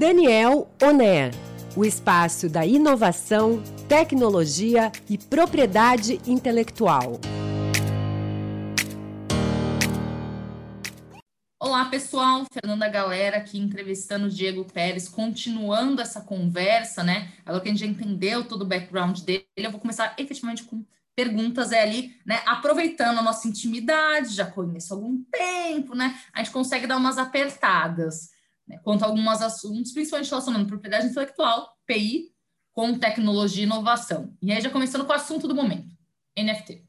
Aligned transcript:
Daniel 0.00 0.66
Oner, 0.82 1.30
o 1.76 1.84
espaço 1.84 2.48
da 2.48 2.64
inovação, 2.64 3.62
tecnologia 3.86 4.90
e 5.10 5.18
propriedade 5.18 6.18
intelectual. 6.26 7.20
Olá, 11.60 11.84
pessoal. 11.90 12.46
Fernanda 12.50 12.88
Galera 12.88 13.36
aqui 13.36 13.58
entrevistando 13.58 14.28
o 14.28 14.30
Diego 14.30 14.64
Pérez, 14.64 15.06
continuando 15.06 16.00
essa 16.00 16.22
conversa, 16.22 17.04
né? 17.04 17.30
Agora 17.44 17.62
que 17.62 17.68
a 17.68 17.72
gente 17.72 17.80
já 17.80 17.86
entendeu 17.86 18.48
todo 18.48 18.62
o 18.62 18.66
background 18.66 19.20
dele, 19.20 19.44
eu 19.54 19.70
vou 19.70 19.80
começar 19.80 20.14
efetivamente 20.16 20.62
com 20.62 20.82
perguntas 21.14 21.72
é 21.72 21.82
ali, 21.82 22.16
né? 22.24 22.40
Aproveitando 22.46 23.18
a 23.18 23.22
nossa 23.22 23.46
intimidade, 23.46 24.34
já 24.34 24.46
conheço 24.46 24.94
há 24.94 24.96
algum 24.96 25.22
tempo, 25.30 25.94
né? 25.94 26.18
A 26.32 26.38
gente 26.38 26.52
consegue 26.52 26.86
dar 26.86 26.96
umas 26.96 27.18
apertadas 27.18 28.39
né? 28.70 28.78
quanto 28.82 29.02
a 29.02 29.08
alguns 29.08 29.42
assuntos, 29.42 29.92
principalmente 29.92 30.30
relacionando 30.30 30.66
propriedade 30.66 31.08
intelectual, 31.08 31.76
PI, 31.86 32.30
com 32.72 32.98
tecnologia 32.98 33.64
e 33.64 33.66
inovação. 33.66 34.32
E 34.40 34.52
aí 34.52 34.60
já 34.60 34.70
começando 34.70 35.04
com 35.04 35.12
o 35.12 35.16
assunto 35.16 35.48
do 35.48 35.54
momento, 35.54 35.94
NFT. 36.38 36.86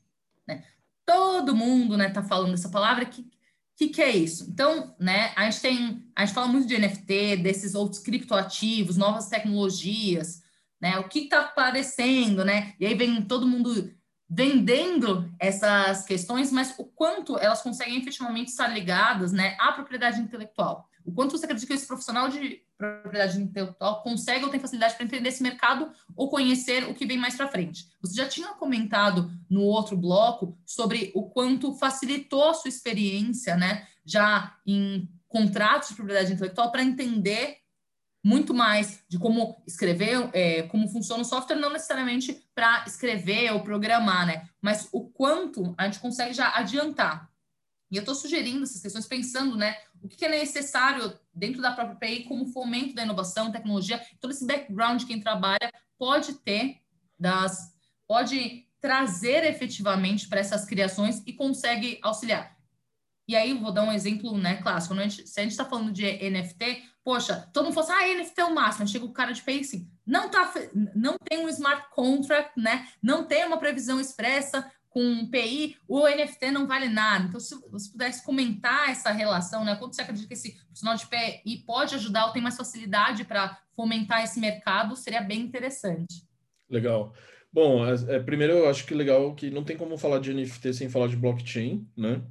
Né? 0.47 0.63
Todo 1.03 1.55
mundo, 1.55 1.97
né, 1.97 2.09
tá 2.09 2.21
falando 2.21 2.53
essa 2.53 2.69
palavra 2.69 3.05
que 3.05 3.29
que, 3.81 3.87
que 3.87 4.01
é 4.01 4.15
isso? 4.15 4.47
Então, 4.47 4.95
né, 4.99 5.33
a 5.35 5.49
gente 5.49 5.59
tem, 5.59 6.05
a 6.15 6.23
gente 6.23 6.35
fala 6.35 6.47
muito 6.47 6.67
de 6.67 6.77
NFT, 6.77 7.37
desses 7.37 7.73
outros 7.73 7.99
criptoativos, 7.99 8.95
novas 8.95 9.27
tecnologias, 9.27 10.43
né? 10.79 10.99
O 10.99 11.09
que 11.09 11.21
está 11.21 11.41
aparecendo, 11.41 12.45
né? 12.45 12.75
E 12.79 12.85
aí 12.85 12.93
vem 12.93 13.23
todo 13.23 13.47
mundo 13.47 13.91
vendendo 14.33 15.29
essas 15.37 16.05
questões, 16.05 16.53
mas 16.53 16.73
o 16.77 16.85
quanto 16.85 17.37
elas 17.37 17.61
conseguem 17.61 17.99
efetivamente 17.99 18.47
estar 18.47 18.69
ligadas 18.69 19.33
né, 19.33 19.57
à 19.59 19.73
propriedade 19.73 20.21
intelectual. 20.21 20.87
O 21.03 21.11
quanto 21.11 21.31
você 21.31 21.43
acredita 21.43 21.67
que 21.67 21.73
esse 21.73 21.85
profissional 21.85 22.29
de 22.29 22.61
propriedade 22.77 23.41
intelectual 23.41 24.01
consegue 24.01 24.45
ou 24.45 24.49
tem 24.49 24.59
facilidade 24.59 24.95
para 24.95 25.03
entender 25.03 25.27
esse 25.27 25.43
mercado 25.43 25.91
ou 26.15 26.29
conhecer 26.29 26.85
o 26.85 26.93
que 26.93 27.05
vem 27.05 27.17
mais 27.17 27.35
para 27.35 27.49
frente. 27.49 27.87
Você 28.01 28.15
já 28.15 28.25
tinha 28.25 28.47
comentado 28.53 29.29
no 29.49 29.63
outro 29.63 29.97
bloco 29.97 30.57
sobre 30.65 31.11
o 31.13 31.29
quanto 31.29 31.73
facilitou 31.73 32.51
a 32.51 32.53
sua 32.53 32.69
experiência, 32.69 33.57
né, 33.57 33.85
já 34.05 34.55
em 34.65 35.09
contratos 35.27 35.89
de 35.89 35.95
propriedade 35.95 36.31
intelectual 36.31 36.71
para 36.71 36.83
entender 36.83 37.57
muito 38.23 38.53
mais 38.53 39.03
de 39.07 39.17
como 39.17 39.61
escrever, 39.65 40.29
é, 40.33 40.63
como 40.63 40.87
funciona 40.87 41.21
o 41.21 41.25
software, 41.25 41.55
não 41.55 41.71
necessariamente 41.71 42.45
para 42.53 42.83
escrever 42.85 43.51
ou 43.51 43.61
programar, 43.61 44.25
né? 44.27 44.47
Mas 44.61 44.87
o 44.91 45.09
quanto 45.09 45.73
a 45.77 45.85
gente 45.85 45.99
consegue 45.99 46.33
já 46.33 46.55
adiantar. 46.55 47.29
E 47.89 47.97
eu 47.97 48.01
estou 48.01 48.15
sugerindo 48.15 48.63
essas 48.63 48.81
questões 48.81 49.07
pensando, 49.07 49.57
né? 49.57 49.75
O 50.01 50.07
que 50.07 50.23
é 50.23 50.29
necessário 50.29 51.13
dentro 51.33 51.61
da 51.61 51.71
própria 51.71 51.95
PI 51.95 52.23
como 52.23 52.47
fomento 52.47 52.93
da 52.93 53.03
inovação, 53.03 53.51
tecnologia, 53.51 54.01
todo 54.19 54.31
esse 54.31 54.45
background 54.45 55.03
quem 55.03 55.19
trabalha 55.19 55.71
pode 55.97 56.33
ter 56.35 56.81
das, 57.19 57.75
pode 58.07 58.67
trazer 58.79 59.43
efetivamente 59.43 60.27
para 60.27 60.39
essas 60.39 60.65
criações 60.65 61.21
e 61.25 61.33
consegue 61.33 61.99
auxiliar. 62.01 62.57
E 63.27 63.35
aí, 63.35 63.53
vou 63.53 63.71
dar 63.71 63.83
um 63.83 63.91
exemplo 63.91 64.37
né, 64.37 64.57
clássico. 64.57 64.93
A 64.93 65.03
gente, 65.03 65.27
se 65.27 65.39
a 65.39 65.43
gente 65.43 65.51
está 65.51 65.65
falando 65.65 65.91
de 65.91 66.03
NFT, 66.03 66.83
poxa, 67.03 67.49
todo 67.53 67.65
mundo 67.65 67.73
fala 67.73 67.87
assim, 67.87 68.11
ah, 68.11 68.17
NFT 68.19 68.41
é 68.41 68.45
o 68.45 68.55
máximo. 68.55 68.87
Chega 68.87 69.05
o 69.05 69.13
cara 69.13 69.31
de 69.31 69.41
PI 69.41 69.59
assim, 69.59 69.89
não, 70.05 70.29
tá, 70.29 70.53
não 70.95 71.15
tem 71.17 71.39
um 71.39 71.49
smart 71.49 71.87
contract, 71.91 72.51
né? 72.57 72.87
Não 73.01 73.23
tem 73.23 73.45
uma 73.45 73.57
previsão 73.57 73.99
expressa 73.99 74.69
com 74.91 75.01
um 75.01 75.25
PI, 75.29 75.77
o 75.87 76.05
NFT 76.05 76.51
não 76.51 76.67
vale 76.67 76.89
nada. 76.89 77.25
Então, 77.25 77.39
se 77.39 77.55
você 77.71 77.89
pudesse 77.89 78.25
comentar 78.25 78.89
essa 78.89 79.09
relação, 79.11 79.63
né? 79.63 79.75
Quanto 79.77 79.95
você 79.95 80.01
acredita 80.01 80.27
que 80.27 80.33
esse 80.33 80.51
profissional 80.65 80.97
de 80.97 81.07
PI 81.07 81.63
pode 81.65 81.95
ajudar 81.95 82.25
ou 82.25 82.33
tem 82.33 82.41
mais 82.41 82.57
facilidade 82.57 83.23
para 83.23 83.57
fomentar 83.73 84.21
esse 84.21 84.39
mercado, 84.39 84.95
seria 84.97 85.21
bem 85.21 85.39
interessante. 85.39 86.27
Legal. 86.69 87.13
Bom, 87.53 87.85
é, 87.85 88.19
primeiro 88.19 88.53
eu 88.53 88.69
acho 88.69 88.85
que 88.85 88.93
legal 88.93 89.33
que 89.33 89.49
não 89.49 89.63
tem 89.63 89.77
como 89.77 89.97
falar 89.97 90.19
de 90.19 90.33
NFT 90.33 90.73
sem 90.73 90.89
falar 90.89 91.07
de 91.07 91.15
blockchain, 91.15 91.87
né? 91.95 92.21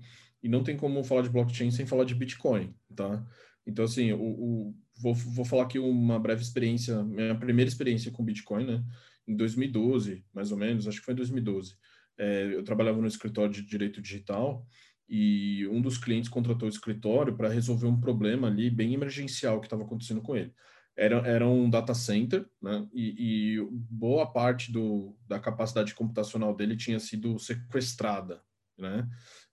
E 0.42 0.48
não 0.48 0.62
tem 0.62 0.76
como 0.76 1.02
falar 1.04 1.22
de 1.22 1.30
blockchain 1.30 1.70
sem 1.70 1.86
falar 1.86 2.04
de 2.04 2.14
Bitcoin, 2.14 2.74
tá? 2.94 3.24
Então, 3.66 3.84
assim, 3.84 4.12
o, 4.12 4.20
o 4.20 4.74
vou, 5.00 5.14
vou 5.14 5.44
falar 5.44 5.64
aqui 5.64 5.78
uma 5.78 6.18
breve 6.18 6.42
experiência, 6.42 7.02
minha 7.02 7.34
primeira 7.34 7.68
experiência 7.68 8.10
com 8.10 8.24
Bitcoin, 8.24 8.66
né? 8.66 8.84
Em 9.26 9.34
2012, 9.36 10.24
mais 10.32 10.50
ou 10.50 10.58
menos, 10.58 10.88
acho 10.88 10.98
que 10.98 11.04
foi 11.04 11.14
em 11.14 11.16
2012. 11.16 11.76
É, 12.18 12.54
eu 12.54 12.62
trabalhava 12.62 13.00
no 13.00 13.06
escritório 13.06 13.52
de 13.52 13.62
direito 13.62 14.00
digital 14.00 14.66
e 15.08 15.66
um 15.68 15.80
dos 15.80 15.98
clientes 15.98 16.28
contratou 16.28 16.66
o 16.68 16.70
escritório 16.70 17.36
para 17.36 17.48
resolver 17.48 17.86
um 17.86 18.00
problema 18.00 18.48
ali 18.48 18.70
bem 18.70 18.94
emergencial 18.94 19.60
que 19.60 19.66
estava 19.66 19.82
acontecendo 19.82 20.20
com 20.20 20.36
ele. 20.36 20.52
Era, 20.96 21.16
era 21.26 21.48
um 21.48 21.70
data 21.70 21.94
center, 21.94 22.46
né? 22.60 22.86
E, 22.92 23.56
e 23.56 23.68
boa 23.72 24.30
parte 24.30 24.70
do, 24.70 25.16
da 25.26 25.38
capacidade 25.38 25.94
computacional 25.94 26.54
dele 26.54 26.76
tinha 26.76 26.98
sido 26.98 27.38
sequestrada, 27.38 28.42
né? 28.76 29.08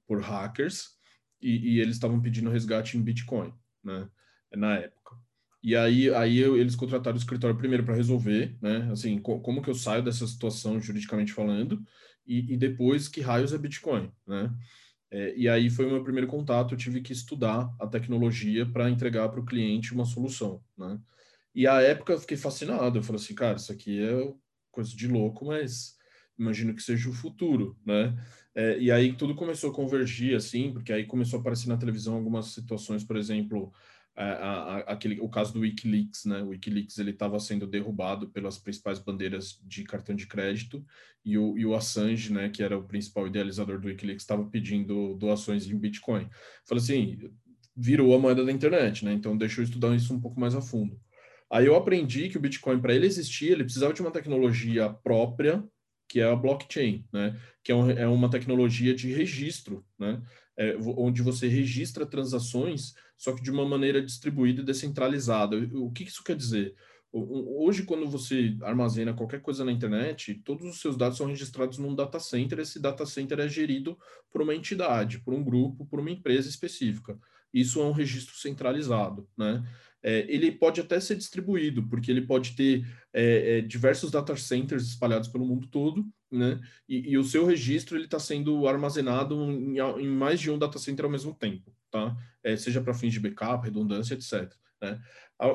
Por 0.07 0.21
hackers 0.21 0.95
e, 1.41 1.75
e 1.75 1.79
eles 1.79 1.95
estavam 1.95 2.19
pedindo 2.21 2.49
resgate 2.49 2.97
em 2.97 3.03
Bitcoin, 3.03 3.53
né? 3.83 4.09
Na 4.55 4.75
época. 4.75 5.15
E 5.61 5.75
aí, 5.75 6.13
aí 6.13 6.39
eles 6.39 6.75
contrataram 6.75 7.15
o 7.15 7.19
escritório 7.19 7.57
primeiro 7.57 7.83
para 7.83 7.95
resolver, 7.95 8.57
né? 8.61 8.89
Assim, 8.91 9.19
co 9.19 9.39
como 9.41 9.61
que 9.61 9.69
eu 9.69 9.75
saio 9.75 10.03
dessa 10.03 10.25
situação 10.25 10.79
juridicamente 10.79 11.33
falando 11.33 11.83
e, 12.25 12.53
e 12.53 12.57
depois 12.57 13.07
que 13.07 13.21
raios 13.21 13.53
é 13.53 13.57
Bitcoin, 13.57 14.11
né? 14.25 14.53
É, 15.09 15.33
e 15.37 15.47
aí 15.47 15.69
foi 15.69 15.85
o 15.85 15.91
meu 15.91 16.03
primeiro 16.03 16.27
contato, 16.27 16.73
eu 16.73 16.77
tive 16.77 17.01
que 17.01 17.13
estudar 17.13 17.73
a 17.79 17.87
tecnologia 17.87 18.65
para 18.65 18.89
entregar 18.89 19.29
para 19.29 19.39
o 19.39 19.45
cliente 19.45 19.93
uma 19.93 20.05
solução, 20.05 20.61
né? 20.77 20.99
E 21.55 21.65
a 21.65 21.81
época 21.81 22.13
eu 22.13 22.19
fiquei 22.19 22.37
fascinado, 22.37 22.99
eu 22.99 23.03
falei 23.03 23.21
assim, 23.21 23.33
cara, 23.33 23.57
isso 23.57 23.71
aqui 23.71 24.03
é 24.03 24.33
coisa 24.69 24.95
de 24.95 25.07
louco, 25.07 25.45
mas 25.45 25.97
imagino 26.37 26.73
que 26.75 26.83
seja 26.83 27.09
o 27.09 27.13
futuro, 27.13 27.77
né? 27.85 28.15
É, 28.57 28.79
e 28.79 28.91
aí 28.91 29.13
tudo 29.13 29.35
começou 29.35 29.69
a 29.69 29.73
convergir, 29.73 30.35
assim, 30.35 30.73
porque 30.73 30.91
aí 30.91 31.05
começou 31.05 31.37
a 31.37 31.41
aparecer 31.41 31.69
na 31.69 31.77
televisão 31.77 32.15
algumas 32.15 32.47
situações, 32.47 33.03
por 33.03 33.15
exemplo, 33.15 33.71
a, 34.15 34.23
a, 34.23 34.77
aquele, 34.79 35.19
o 35.19 35.29
caso 35.29 35.53
do 35.53 35.59
Wikileaks, 35.59 36.25
né? 36.25 36.41
O 36.41 36.47
Wikileaks 36.47 36.97
ele 36.97 37.11
estava 37.11 37.39
sendo 37.39 37.67
derrubado 37.67 38.29
pelas 38.29 38.57
principais 38.57 38.97
bandeiras 38.97 39.61
de 39.63 39.83
cartão 39.83 40.15
de 40.15 40.25
crédito 40.25 40.83
e 41.23 41.37
o, 41.37 41.55
e 41.55 41.67
o 41.67 41.75
Assange, 41.75 42.33
né, 42.33 42.49
que 42.49 42.63
era 42.63 42.75
o 42.75 42.83
principal 42.83 43.27
idealizador 43.27 43.79
do 43.79 43.89
Wikileaks, 43.89 44.23
estava 44.23 44.43
pedindo 44.45 45.13
doações 45.13 45.67
em 45.67 45.77
Bitcoin. 45.77 46.27
Falei 46.65 46.83
assim, 46.83 47.31
virou 47.75 48.15
a 48.15 48.19
moeda 48.19 48.43
da 48.43 48.51
internet, 48.51 49.05
né? 49.05 49.13
Então 49.13 49.37
deixa 49.37 49.61
eu 49.61 49.65
estudar 49.65 49.95
isso 49.95 50.11
um 50.11 50.19
pouco 50.19 50.39
mais 50.39 50.55
a 50.55 50.61
fundo. 50.61 50.99
Aí 51.47 51.67
eu 51.67 51.75
aprendi 51.75 52.27
que 52.27 52.37
o 52.37 52.41
Bitcoin, 52.41 52.79
para 52.81 52.95
ele 52.95 53.05
existir, 53.05 53.51
ele 53.51 53.65
precisava 53.65 53.93
de 53.93 54.01
uma 54.01 54.09
tecnologia 54.09 54.89
própria 54.89 55.63
que 56.07 56.19
é 56.19 56.31
a 56.31 56.35
blockchain, 56.35 57.05
né? 57.11 57.39
que 57.63 57.71
é, 57.71 57.75
um, 57.75 57.89
é 57.91 58.07
uma 58.07 58.29
tecnologia 58.29 58.95
de 58.95 59.11
registro, 59.11 59.85
né? 59.99 60.21
É, 60.59 60.75
onde 60.97 61.21
você 61.21 61.47
registra 61.47 62.03
transações, 62.03 62.95
só 63.15 63.31
que 63.31 63.43
de 63.43 63.51
uma 63.51 63.63
maneira 63.63 64.01
distribuída 64.01 64.61
e 64.61 64.65
descentralizada. 64.65 65.55
O 65.73 65.91
que 65.91 66.03
isso 66.03 66.23
quer 66.23 66.35
dizer? 66.35 66.73
Hoje, 67.11 67.83
quando 67.83 68.07
você 68.07 68.57
armazena 68.61 69.13
qualquer 69.13 69.41
coisa 69.41 69.63
na 69.63 69.71
internet, 69.71 70.35
todos 70.43 70.67
os 70.67 70.81
seus 70.81 70.97
dados 70.97 71.17
são 71.17 71.27
registrados 71.27 71.77
num 71.77 71.95
data 71.95 72.19
center. 72.19 72.59
Esse 72.59 72.79
data 72.79 73.05
center 73.05 73.39
é 73.39 73.47
gerido 73.47 73.97
por 74.31 74.41
uma 74.41 74.53
entidade, 74.53 75.19
por 75.19 75.33
um 75.33 75.43
grupo, 75.43 75.85
por 75.85 75.99
uma 75.99 76.11
empresa 76.11 76.49
específica. 76.49 77.17
Isso 77.53 77.79
é 77.81 77.83
um 77.83 77.91
registro 77.91 78.35
centralizado, 78.35 79.27
né? 79.37 79.63
É, 80.03 80.25
ele 80.29 80.51
pode 80.51 80.79
até 80.79 80.99
ser 80.99 81.15
distribuído, 81.15 81.87
porque 81.87 82.11
ele 82.11 82.21
pode 82.21 82.55
ter 82.55 82.87
é, 83.11 83.57
é, 83.57 83.61
diversos 83.61 84.11
data 84.11 84.35
centers 84.37 84.87
espalhados 84.87 85.27
pelo 85.27 85.45
mundo 85.45 85.67
todo, 85.67 86.05
né? 86.31 86.59
E, 86.87 87.11
e 87.11 87.17
o 87.17 87.23
seu 87.23 87.45
registro 87.45 87.97
ele 87.97 88.05
está 88.05 88.19
sendo 88.19 88.67
armazenado 88.67 89.35
em, 89.51 89.79
em, 89.79 90.07
mais 90.07 90.39
de 90.39 90.51
um 90.51 90.57
data 90.57 90.77
center 90.77 91.05
ao 91.05 91.11
mesmo 91.11 91.33
tempo, 91.33 91.73
tá? 91.89 92.15
É, 92.43 92.55
seja 92.55 92.81
para 92.81 92.93
fins 92.93 93.13
de 93.13 93.19
backup, 93.19 93.65
redundância, 93.65 94.13
etc. 94.13 94.53
Né? 94.81 95.01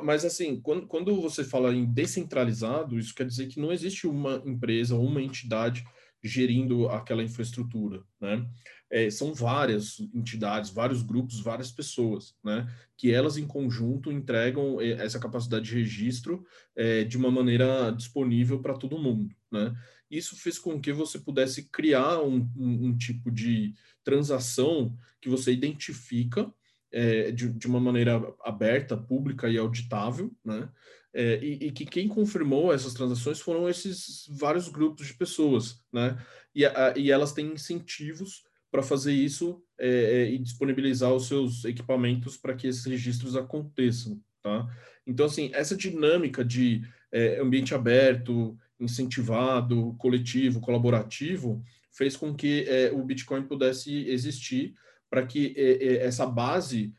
Mas 0.02 0.24
assim, 0.24 0.60
quando, 0.60 0.86
quando 0.86 1.20
você 1.20 1.44
fala 1.44 1.74
em 1.74 1.84
descentralizado, 1.84 2.98
isso 2.98 3.14
quer 3.14 3.26
dizer 3.26 3.46
que 3.46 3.60
não 3.60 3.72
existe 3.72 4.06
uma 4.06 4.42
empresa 4.44 4.94
ou 4.94 5.04
uma 5.04 5.22
entidade 5.22 5.84
gerindo 6.22 6.88
aquela 6.88 7.22
infraestrutura, 7.22 8.02
né? 8.20 8.46
É, 8.92 9.08
são 9.08 9.32
várias 9.32 10.00
entidades, 10.14 10.68
vários 10.68 11.02
grupos, 11.02 11.40
várias 11.40 11.72
pessoas, 11.72 12.34
né? 12.44 12.70
Que 12.94 13.10
elas 13.10 13.38
em 13.38 13.46
conjunto 13.46 14.12
entregam 14.12 14.78
é, 14.82 14.90
essa 15.02 15.18
capacidade 15.18 15.64
de 15.64 15.74
registro 15.74 16.44
é, 16.76 17.02
de 17.02 17.16
uma 17.16 17.30
maneira 17.30 17.90
disponível 17.90 18.60
para 18.60 18.74
todo 18.74 18.98
mundo, 18.98 19.34
né? 19.50 19.74
Isso 20.10 20.36
fez 20.36 20.58
com 20.58 20.78
que 20.78 20.92
você 20.92 21.18
pudesse 21.18 21.70
criar 21.70 22.20
um, 22.20 22.46
um, 22.54 22.88
um 22.88 22.96
tipo 22.98 23.30
de 23.30 23.72
transação 24.04 24.94
que 25.22 25.30
você 25.30 25.52
identifica 25.52 26.52
é, 26.92 27.30
de, 27.30 27.48
de, 27.48 27.66
uma 27.66 27.80
maneira 27.80 28.22
aberta, 28.44 28.94
pública 28.94 29.48
e 29.48 29.56
auditável, 29.56 30.30
né? 30.44 30.68
É, 31.14 31.42
e, 31.42 31.66
e, 31.66 31.72
que 31.72 31.86
quem 31.86 32.08
confirmou 32.08 32.72
essas 32.72 32.92
transações 32.92 33.40
foram 33.40 33.68
esses 33.68 34.26
vários 34.30 34.68
grupos 34.68 35.06
de 35.06 35.14
pessoas, 35.14 35.82
né? 35.90 36.22
E, 36.54 36.66
a, 36.66 36.92
e 36.94 37.10
elas 37.10 37.32
têm 37.32 37.52
incentivos 37.52 38.44
para 38.72 38.82
fazer 38.82 39.12
isso 39.12 39.62
é, 39.78 39.86
é, 39.86 40.30
e 40.32 40.38
disponibilizar 40.38 41.12
os 41.12 41.28
seus 41.28 41.62
equipamentos 41.66 42.38
para 42.38 42.54
que 42.54 42.66
esses 42.66 42.86
registros 42.86 43.36
aconteçam, 43.36 44.18
tá? 44.42 44.66
Então, 45.06 45.26
assim, 45.26 45.50
essa 45.52 45.76
dinâmica 45.76 46.42
de 46.42 46.80
é, 47.12 47.38
ambiente 47.38 47.74
aberto, 47.74 48.56
incentivado, 48.80 49.94
coletivo, 49.98 50.58
colaborativo, 50.58 51.62
fez 51.92 52.16
com 52.16 52.34
que 52.34 52.64
é, 52.66 52.90
o 52.90 53.04
Bitcoin 53.04 53.42
pudesse 53.42 54.08
existir 54.08 54.74
para 55.10 55.26
que 55.26 55.52
é, 55.54 55.84
é 55.84 56.06
essa 56.06 56.24
base 56.24 56.94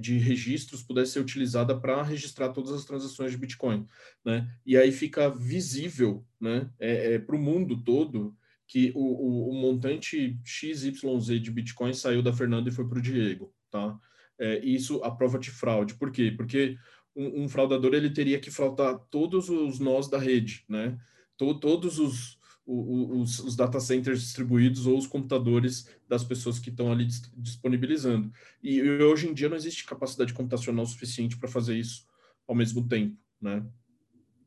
de 0.00 0.18
registros 0.18 0.82
pudesse 0.82 1.12
ser 1.12 1.20
utilizada 1.20 1.78
para 1.78 2.02
registrar 2.02 2.48
todas 2.48 2.72
as 2.72 2.84
transações 2.84 3.30
de 3.30 3.38
Bitcoin, 3.38 3.86
né? 4.24 4.50
E 4.66 4.76
aí 4.76 4.90
fica 4.90 5.30
visível, 5.30 6.26
né, 6.40 6.68
é, 6.80 7.14
é 7.14 7.18
para 7.20 7.36
o 7.36 7.38
mundo 7.38 7.80
todo 7.84 8.36
que 8.68 8.92
o, 8.94 9.00
o, 9.00 9.50
o, 9.50 9.54
montante 9.54 10.38
XYZ 10.44 10.92
de 11.40 11.50
Bitcoin 11.50 11.94
saiu 11.94 12.22
da 12.22 12.34
Fernanda 12.34 12.68
e 12.68 12.72
foi 12.72 12.86
para 12.86 12.98
o 12.98 13.02
Diego, 13.02 13.52
tá? 13.70 13.98
É, 14.38 14.64
isso 14.64 15.02
a 15.02 15.10
prova 15.10 15.38
de 15.38 15.50
fraude. 15.50 15.94
Por 15.94 16.12
quê? 16.12 16.32
Porque 16.36 16.76
um, 17.16 17.44
um, 17.44 17.48
fraudador 17.48 17.94
ele 17.94 18.10
teria 18.10 18.38
que 18.38 18.50
fraudar 18.50 18.98
todos 19.10 19.48
os 19.48 19.80
nós 19.80 20.08
da 20.08 20.18
rede, 20.18 20.64
né? 20.68 20.96
todos 21.36 21.98
os, 21.98 22.38
os, 22.66 23.38
os, 23.38 23.56
data 23.56 23.80
centers 23.80 24.20
distribuídos 24.20 24.86
ou 24.86 24.98
os 24.98 25.06
computadores 25.06 25.88
das 26.08 26.22
pessoas 26.22 26.58
que 26.58 26.68
estão 26.68 26.92
ali 26.92 27.06
disponibilizando. 27.36 28.30
E, 28.62 28.76
e 28.76 29.02
hoje 29.02 29.28
em 29.28 29.34
dia 29.34 29.48
não 29.48 29.56
existe 29.56 29.86
capacidade 29.86 30.34
computacional 30.34 30.84
suficiente 30.84 31.38
para 31.38 31.48
fazer 31.48 31.76
isso 31.76 32.06
ao 32.46 32.54
mesmo 32.54 32.86
tempo, 32.86 33.16
né? 33.40 33.64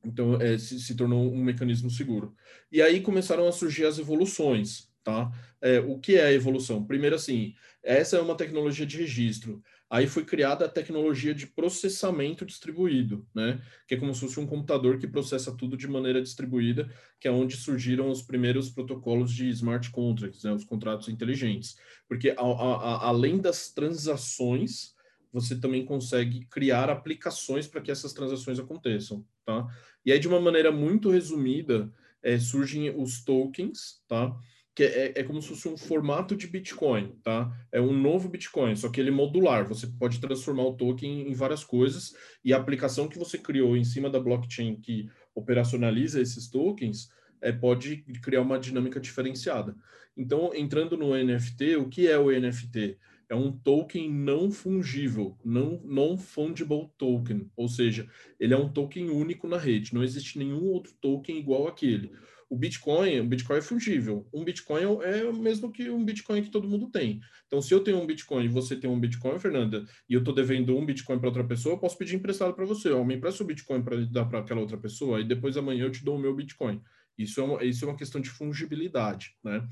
Então, 0.03 0.41
é, 0.41 0.57
se, 0.57 0.79
se, 0.79 0.95
tornou 0.95 1.31
um 1.31 1.43
mecanismo 1.43 1.89
seguro. 1.89 2.35
E 2.71 2.81
aí 2.81 3.01
começaram 3.01 3.47
a 3.47 3.51
surgir 3.51 3.85
as 3.85 3.99
evoluções, 3.99 4.89
tá? 5.03 5.31
É, 5.61 5.79
o 5.79 5.99
que 5.99 6.15
é 6.15 6.25
a 6.25 6.33
evolução? 6.33 6.83
Primeiro, 6.83 7.15
assim, 7.15 7.53
essa 7.83 8.17
é 8.17 8.21
uma 8.21 8.35
tecnologia 8.35 8.85
de 8.85 8.97
registro. 8.97 9.61
Aí 9.91 10.07
foi 10.07 10.23
criada 10.23 10.65
a 10.65 10.69
tecnologia 10.69 11.35
de 11.35 11.45
processamento 11.45 12.45
distribuído, 12.45 13.27
né? 13.35 13.61
Que 13.85 13.95
é 13.95 13.97
como 13.97 14.13
se 14.15 14.21
fosse 14.21 14.39
um 14.39 14.47
computador 14.47 14.97
que 14.97 15.05
processa 15.05 15.55
tudo 15.55 15.75
de 15.75 15.85
maneira 15.85 16.21
distribuída, 16.21 16.89
que 17.19 17.27
é 17.27 17.31
onde 17.31 17.57
surgiram 17.57 18.09
os 18.09 18.21
primeiros 18.21 18.69
protocolos 18.69 19.33
de 19.33 19.49
smart 19.49 19.91
contracts, 19.91 20.43
né? 20.43 20.53
Os 20.53 20.63
contratos 20.63 21.09
inteligentes. 21.09 21.75
Porque 22.07 22.29
a, 22.29 22.41
a, 22.41 22.43
a, 22.43 23.07
além 23.09 23.37
das 23.37 23.69
transações, 23.69 24.95
você 25.31 25.59
também 25.59 25.85
consegue 25.85 26.45
criar 26.45 26.89
aplicações 26.89 27.67
para 27.67 27.81
que 27.81 27.91
essas 27.91 28.13
transações 28.13 28.59
aconteçam, 28.59 29.25
tá? 29.45 29.67
E 30.05 30.11
aí, 30.11 30.19
de 30.19 30.27
uma 30.27 30.39
maneira 30.39 30.71
muito 30.71 31.09
resumida, 31.09 31.91
é, 32.21 32.37
surgem 32.39 32.89
os 32.95 33.23
tokens, 33.23 34.01
tá? 34.07 34.35
que 34.73 34.83
é, 34.83 35.13
é, 35.15 35.23
como 35.23 35.41
se 35.41 35.49
fosse 35.49 35.67
um 35.67 35.77
formato 35.77 36.35
de 36.35 36.47
Bitcoin, 36.47 37.13
tá? 37.23 37.51
É 37.71 37.81
um 37.81 37.93
novo 37.93 38.29
Bitcoin, 38.29 38.75
só 38.75 38.89
que 38.89 39.01
ele 39.01 39.09
é 39.09 39.13
modular. 39.13 39.67
Você 39.67 39.85
pode 39.85 40.19
transformar 40.19 40.63
o 40.63 40.73
token 40.73 41.29
em 41.29 41.33
várias 41.33 41.63
coisas 41.63 42.15
e 42.43 42.53
a 42.53 42.57
aplicação 42.57 43.07
que 43.07 43.19
você 43.19 43.37
criou 43.37 43.75
em 43.75 43.83
cima 43.83 44.09
da 44.09 44.19
blockchain 44.19 44.75
que 44.77 45.09
operacionaliza 45.35 46.21
esses 46.21 46.49
tokens 46.49 47.09
é, 47.41 47.51
pode 47.51 47.97
criar 48.21 48.41
uma 48.41 48.59
dinâmica 48.59 48.99
diferenciada. 48.99 49.75
Então, 50.15 50.51
entrando 50.53 50.97
no 50.97 51.15
NFT, 51.15 51.75
o 51.75 51.89
que 51.89 52.07
é 52.07 52.17
o 52.17 52.31
NFT? 52.31 52.97
É 53.31 53.35
um 53.35 53.51
token 53.51 54.11
não 54.11 54.51
fungível, 54.51 55.37
não 55.43 55.81
non 55.85 56.17
fungible 56.17 56.89
token, 56.97 57.49
ou 57.55 57.69
seja, 57.69 58.07
ele 58.37 58.53
é 58.53 58.57
um 58.57 58.67
token 58.67 59.09
único 59.09 59.47
na 59.47 59.57
rede. 59.57 59.93
Não 59.93 60.03
existe 60.03 60.37
nenhum 60.37 60.65
outro 60.65 60.93
token 60.99 61.39
igual 61.39 61.67
àquele 61.67 62.11
o 62.51 62.57
Bitcoin, 62.57 63.21
o 63.21 63.23
Bitcoin 63.23 63.59
é 63.59 63.61
fungível. 63.61 64.27
Um 64.33 64.43
Bitcoin 64.43 64.81
é 64.81 65.23
o 65.23 65.33
mesmo 65.33 65.71
que 65.71 65.89
um 65.89 66.03
Bitcoin 66.03 66.43
que 66.43 66.49
todo 66.49 66.67
mundo 66.67 66.89
tem. 66.91 67.21
Então, 67.47 67.61
se 67.61 67.73
eu 67.73 67.79
tenho 67.79 67.97
um 67.97 68.05
Bitcoin 68.05 68.43
e 68.43 68.49
você 68.49 68.75
tem 68.75 68.89
um 68.89 68.99
Bitcoin, 68.99 69.39
Fernanda, 69.39 69.85
e 70.09 70.13
eu 70.13 70.19
estou 70.19 70.35
devendo 70.35 70.77
um 70.77 70.85
Bitcoin 70.85 71.17
para 71.17 71.29
outra 71.29 71.45
pessoa, 71.45 71.75
eu 71.75 71.79
posso 71.79 71.97
pedir 71.97 72.17
emprestado 72.17 72.53
para 72.53 72.65
você. 72.65 72.89
Eu 72.89 73.05
me 73.05 73.15
empresta 73.15 73.41
o 73.41 73.47
Bitcoin 73.47 73.81
para 73.81 74.05
dar 74.07 74.25
para 74.25 74.39
aquela 74.39 74.59
outra 74.59 74.77
pessoa 74.77 75.21
e 75.21 75.23
depois 75.23 75.55
amanhã 75.55 75.85
eu 75.85 75.91
te 75.91 76.03
dou 76.03 76.17
o 76.17 76.19
meu 76.19 76.35
Bitcoin. 76.35 76.81
Isso 77.17 77.39
é 77.39 77.43
uma, 77.45 77.63
isso 77.63 77.85
é 77.85 77.87
uma 77.87 77.97
questão 77.97 78.19
de 78.19 78.29
fungibilidade, 78.29 79.33
né? 79.41 79.65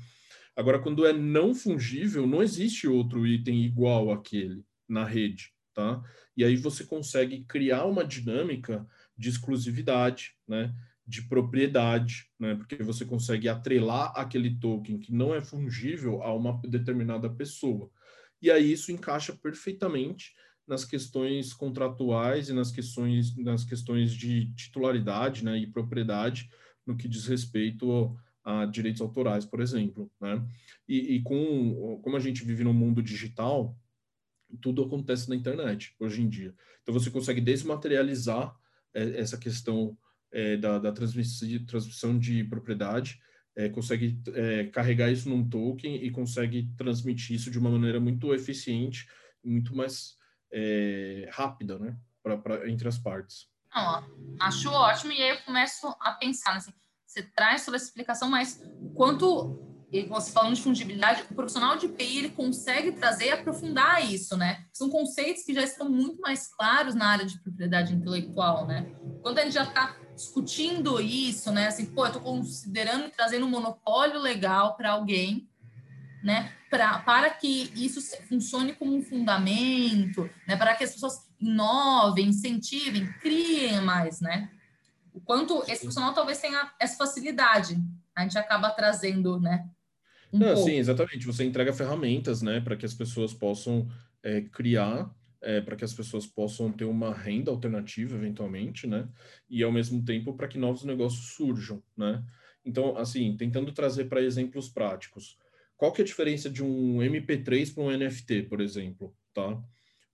Agora, 0.56 0.78
quando 0.78 1.06
é 1.06 1.12
não 1.12 1.54
fungível, 1.54 2.26
não 2.26 2.42
existe 2.42 2.86
outro 2.86 3.26
item 3.26 3.64
igual 3.64 4.10
àquele 4.10 4.64
na 4.88 5.04
rede, 5.04 5.52
tá? 5.72 6.02
E 6.36 6.44
aí 6.44 6.56
você 6.56 6.84
consegue 6.84 7.44
criar 7.44 7.84
uma 7.84 8.04
dinâmica 8.04 8.86
de 9.16 9.28
exclusividade, 9.28 10.34
né? 10.46 10.74
de 11.10 11.22
propriedade, 11.22 12.30
né? 12.38 12.54
Porque 12.54 12.76
você 12.84 13.04
consegue 13.04 13.48
atrelar 13.48 14.12
aquele 14.14 14.54
token 14.56 15.00
que 15.00 15.12
não 15.12 15.34
é 15.34 15.42
fungível 15.42 16.22
a 16.22 16.32
uma 16.32 16.62
determinada 16.62 17.28
pessoa. 17.28 17.90
E 18.40 18.48
aí 18.48 18.72
isso 18.72 18.92
encaixa 18.92 19.32
perfeitamente 19.32 20.32
nas 20.68 20.84
questões 20.84 21.52
contratuais 21.52 22.48
e 22.48 22.52
nas 22.52 22.70
questões 22.70 23.36
nas 23.36 23.64
questões 23.64 24.12
de 24.12 24.52
titularidade, 24.54 25.44
né, 25.44 25.58
e 25.58 25.66
propriedade 25.66 26.48
no 26.86 26.96
que 26.96 27.08
diz 27.08 27.26
respeito 27.26 28.16
a 28.58 28.66
direitos 28.66 29.00
autorais, 29.00 29.44
por 29.44 29.60
exemplo, 29.60 30.10
né? 30.20 30.44
E, 30.88 31.16
e 31.16 31.22
com 31.22 32.00
como 32.02 32.16
a 32.16 32.20
gente 32.20 32.44
vive 32.44 32.64
no 32.64 32.74
mundo 32.74 33.02
digital, 33.02 33.78
tudo 34.60 34.82
acontece 34.82 35.28
na 35.28 35.36
internet 35.36 35.94
hoje 35.98 36.22
em 36.22 36.28
dia. 36.28 36.54
Então 36.82 36.92
você 36.92 37.10
consegue 37.10 37.40
desmaterializar 37.40 38.54
é, 38.94 39.20
essa 39.20 39.38
questão 39.38 39.96
é, 40.32 40.56
da, 40.56 40.78
da 40.78 40.92
transmissão, 40.92 42.18
de 42.18 42.44
propriedade, 42.44 43.20
é, 43.56 43.68
consegue 43.68 44.20
é, 44.34 44.64
carregar 44.66 45.10
isso 45.10 45.28
num 45.28 45.48
token 45.48 45.96
e 45.96 46.10
consegue 46.10 46.70
transmitir 46.76 47.36
isso 47.36 47.50
de 47.50 47.58
uma 47.58 47.70
maneira 47.70 48.00
muito 48.00 48.32
eficiente, 48.32 49.08
muito 49.44 49.74
mais 49.74 50.16
é, 50.52 51.28
rápida, 51.32 51.78
né, 51.78 51.96
pra, 52.22 52.36
pra, 52.36 52.68
entre 52.68 52.88
as 52.88 52.98
partes. 52.98 53.48
Não, 53.74 54.04
acho 54.40 54.70
ótimo, 54.70 55.12
e 55.12 55.22
aí 55.22 55.30
eu 55.30 55.42
começo 55.42 55.86
a 56.00 56.12
pensar, 56.12 56.56
assim, 56.56 56.72
você 57.10 57.22
traz 57.22 57.64
toda 57.64 57.76
essa 57.76 57.86
explicação, 57.86 58.30
mas 58.30 58.62
quanto 58.94 59.58
você 60.08 60.30
falando 60.30 60.54
de 60.54 60.62
fungibilidade, 60.62 61.24
o 61.28 61.34
profissional 61.34 61.76
de 61.76 61.88
TI 61.88 62.18
ele 62.18 62.28
consegue 62.30 62.92
trazer 62.92 63.26
e 63.26 63.30
aprofundar 63.32 64.08
isso, 64.08 64.36
né? 64.36 64.64
São 64.72 64.88
conceitos 64.88 65.42
que 65.42 65.52
já 65.52 65.64
estão 65.64 65.90
muito 65.90 66.20
mais 66.20 66.46
claros 66.46 66.94
na 66.94 67.08
área 67.08 67.26
de 67.26 67.40
propriedade 67.40 67.92
intelectual, 67.92 68.68
né? 68.68 68.86
Quando 69.20 69.40
a 69.40 69.42
gente 69.42 69.54
já 69.54 69.64
está 69.64 69.96
discutindo 70.14 71.00
isso, 71.00 71.50
né? 71.50 71.66
Assim, 71.66 71.86
pô, 71.86 72.04
eu 72.04 72.06
estou 72.06 72.22
considerando 72.22 73.10
trazendo 73.10 73.46
um 73.46 73.50
monopólio 73.50 74.20
legal 74.20 74.76
para 74.76 74.92
alguém, 74.92 75.48
né? 76.22 76.52
Pra, 76.70 77.00
para 77.00 77.28
que 77.30 77.72
isso 77.74 78.00
funcione 78.28 78.74
como 78.74 78.94
um 78.94 79.02
fundamento, 79.02 80.30
né? 80.46 80.54
Para 80.56 80.76
que 80.76 80.84
as 80.84 80.92
pessoas 80.92 81.28
inovem, 81.40 82.28
incentivem, 82.28 83.12
criem 83.14 83.80
mais, 83.80 84.20
né? 84.20 84.48
O 85.20 85.24
quanto 85.24 85.62
esse 85.62 85.80
profissional 85.80 86.14
talvez 86.14 86.38
tenha 86.38 86.72
essa 86.80 86.96
facilidade, 86.96 87.76
a 88.14 88.22
gente 88.22 88.38
acaba 88.38 88.70
trazendo, 88.70 89.40
né? 89.40 89.68
Um 90.32 90.38
Não, 90.38 90.56
sim, 90.56 90.76
exatamente. 90.76 91.26
Você 91.26 91.44
entrega 91.44 91.72
ferramentas, 91.72 92.40
né, 92.42 92.60
para 92.60 92.76
que 92.76 92.86
as 92.86 92.94
pessoas 92.94 93.34
possam 93.34 93.88
é, 94.22 94.42
criar 94.42 95.10
é, 95.42 95.60
para 95.60 95.76
que 95.76 95.84
as 95.84 95.94
pessoas 95.94 96.26
possam 96.26 96.70
ter 96.70 96.84
uma 96.84 97.14
renda 97.14 97.50
alternativa, 97.50 98.14
eventualmente, 98.14 98.86
né? 98.86 99.08
E 99.48 99.62
ao 99.62 99.72
mesmo 99.72 100.04
tempo 100.04 100.34
para 100.34 100.48
que 100.48 100.58
novos 100.58 100.84
negócios 100.84 101.34
surjam, 101.34 101.82
né? 101.96 102.22
Então, 102.64 102.96
assim, 102.98 103.36
tentando 103.36 103.72
trazer 103.72 104.04
para 104.04 104.22
exemplos 104.22 104.68
práticos, 104.68 105.38
qual 105.76 105.92
que 105.92 106.02
é 106.02 106.04
a 106.04 106.06
diferença 106.06 106.50
de 106.50 106.62
um 106.62 106.98
MP3 106.98 107.72
para 107.72 107.82
um 107.82 107.90
NFT, 107.90 108.42
por 108.44 108.60
exemplo, 108.60 109.16
tá? 109.32 109.58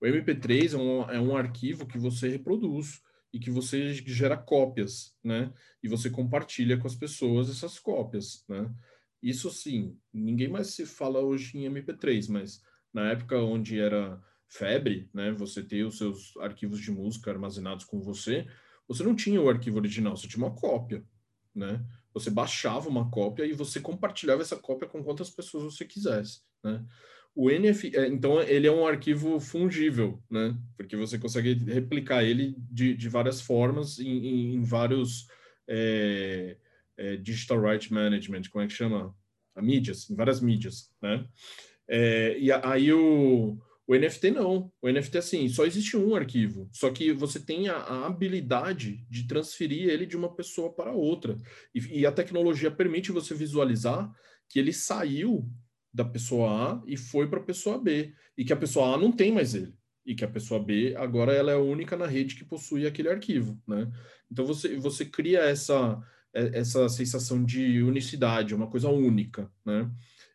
O 0.00 0.06
MP3 0.06 0.74
é 0.74 0.76
um, 0.76 1.10
é 1.10 1.20
um 1.20 1.36
arquivo 1.36 1.86
que 1.86 1.98
você 1.98 2.28
reproduz 2.28 3.02
e 3.32 3.38
que 3.38 3.50
você 3.50 3.92
gera 3.92 4.36
cópias, 4.36 5.14
né? 5.22 5.52
E 5.82 5.88
você 5.88 6.08
compartilha 6.10 6.78
com 6.78 6.86
as 6.86 6.94
pessoas 6.94 7.50
essas 7.50 7.78
cópias, 7.78 8.44
né? 8.48 8.72
Isso 9.22 9.50
sim, 9.50 9.98
ninguém 10.12 10.48
mais 10.48 10.68
se 10.68 10.86
fala 10.86 11.20
hoje 11.20 11.58
em 11.58 11.68
MP3, 11.68 12.28
mas 12.28 12.62
na 12.92 13.10
época 13.10 13.38
onde 13.38 13.78
era 13.78 14.22
febre, 14.48 15.10
né? 15.12 15.32
Você 15.32 15.62
ter 15.62 15.84
os 15.84 15.98
seus 15.98 16.36
arquivos 16.38 16.80
de 16.80 16.90
música 16.90 17.30
armazenados 17.30 17.84
com 17.84 18.00
você, 18.00 18.46
você 18.86 19.02
não 19.02 19.14
tinha 19.14 19.40
o 19.40 19.48
arquivo 19.48 19.78
original, 19.78 20.16
você 20.16 20.28
tinha 20.28 20.44
uma 20.44 20.54
cópia, 20.54 21.04
né? 21.54 21.84
Você 22.14 22.30
baixava 22.30 22.88
uma 22.88 23.10
cópia 23.10 23.44
e 23.44 23.52
você 23.52 23.80
compartilhava 23.80 24.42
essa 24.42 24.56
cópia 24.56 24.88
com 24.88 25.02
quantas 25.02 25.28
pessoas 25.28 25.64
você 25.64 25.84
quisesse, 25.84 26.42
né? 26.62 26.84
O 27.38 27.50
NF, 27.50 27.94
é, 27.94 28.06
então 28.06 28.40
ele 28.40 28.66
é 28.66 28.72
um 28.72 28.86
arquivo 28.86 29.38
fungível, 29.38 30.22
né? 30.30 30.56
Porque 30.74 30.96
você 30.96 31.18
consegue 31.18 31.52
replicar 31.70 32.24
ele 32.24 32.56
de, 32.58 32.96
de 32.96 33.08
várias 33.10 33.42
formas 33.42 33.98
em, 33.98 34.54
em, 34.54 34.62
vários 34.62 35.26
é, 35.68 36.56
é, 36.96 37.16
digital 37.18 37.60
right 37.60 37.92
management, 37.92 38.44
como 38.50 38.64
é 38.64 38.66
que 38.66 38.72
chama? 38.72 39.14
A 39.54 39.60
mídias, 39.60 40.08
em 40.08 40.14
várias 40.14 40.40
mídias, 40.40 40.90
né? 41.02 41.28
É, 41.86 42.38
e 42.38 42.50
aí 42.50 42.90
o, 42.90 43.58
o 43.86 43.94
NFT 43.94 44.30
não. 44.30 44.72
O 44.80 44.88
NFT, 44.88 45.18
assim, 45.18 45.48
só 45.50 45.66
existe 45.66 45.94
um 45.94 46.14
arquivo. 46.14 46.70
Só 46.72 46.90
que 46.90 47.12
você 47.12 47.38
tem 47.38 47.68
a, 47.68 47.76
a 47.76 48.06
habilidade 48.06 49.06
de 49.10 49.26
transferir 49.26 49.90
ele 49.90 50.06
de 50.06 50.16
uma 50.16 50.34
pessoa 50.34 50.72
para 50.72 50.90
outra. 50.90 51.36
E, 51.74 52.00
e, 52.00 52.06
a 52.06 52.12
tecnologia 52.12 52.70
permite 52.70 53.12
você 53.12 53.34
visualizar 53.34 54.10
que 54.48 54.58
ele 54.58 54.72
saiu 54.72 55.46
da 55.96 56.04
pessoa 56.04 56.74
A 56.74 56.82
e 56.86 56.94
foi 56.94 57.26
para 57.26 57.40
a 57.40 57.42
pessoa 57.42 57.78
B. 57.78 58.12
E 58.36 58.44
que 58.44 58.52
a 58.52 58.56
pessoa 58.56 58.94
A 58.94 58.98
não 58.98 59.10
tem 59.10 59.32
mais 59.32 59.54
ele. 59.54 59.74
e 60.04 60.14
que 60.14 60.24
a 60.24 60.28
pessoa 60.28 60.62
B 60.62 60.94
agora 60.96 61.32
ela 61.32 61.50
é 61.50 61.54
a 61.54 61.58
única 61.58 61.96
na 61.96 62.06
rede 62.06 62.36
que 62.36 62.44
possui 62.44 62.86
aquele 62.86 63.08
arquivo, 63.08 63.60
né? 63.66 63.90
Então 64.30 64.44
você, 64.46 64.76
você 64.76 65.04
cria 65.04 65.40
essa, 65.40 66.00
é, 66.34 66.58
essa 66.60 66.88
sensação 66.88 67.42
de 67.42 67.82
unicidade, 67.82 68.54
uma 68.54 68.68
coisa 68.68 68.88
única, 68.88 69.50
né? 69.64 69.90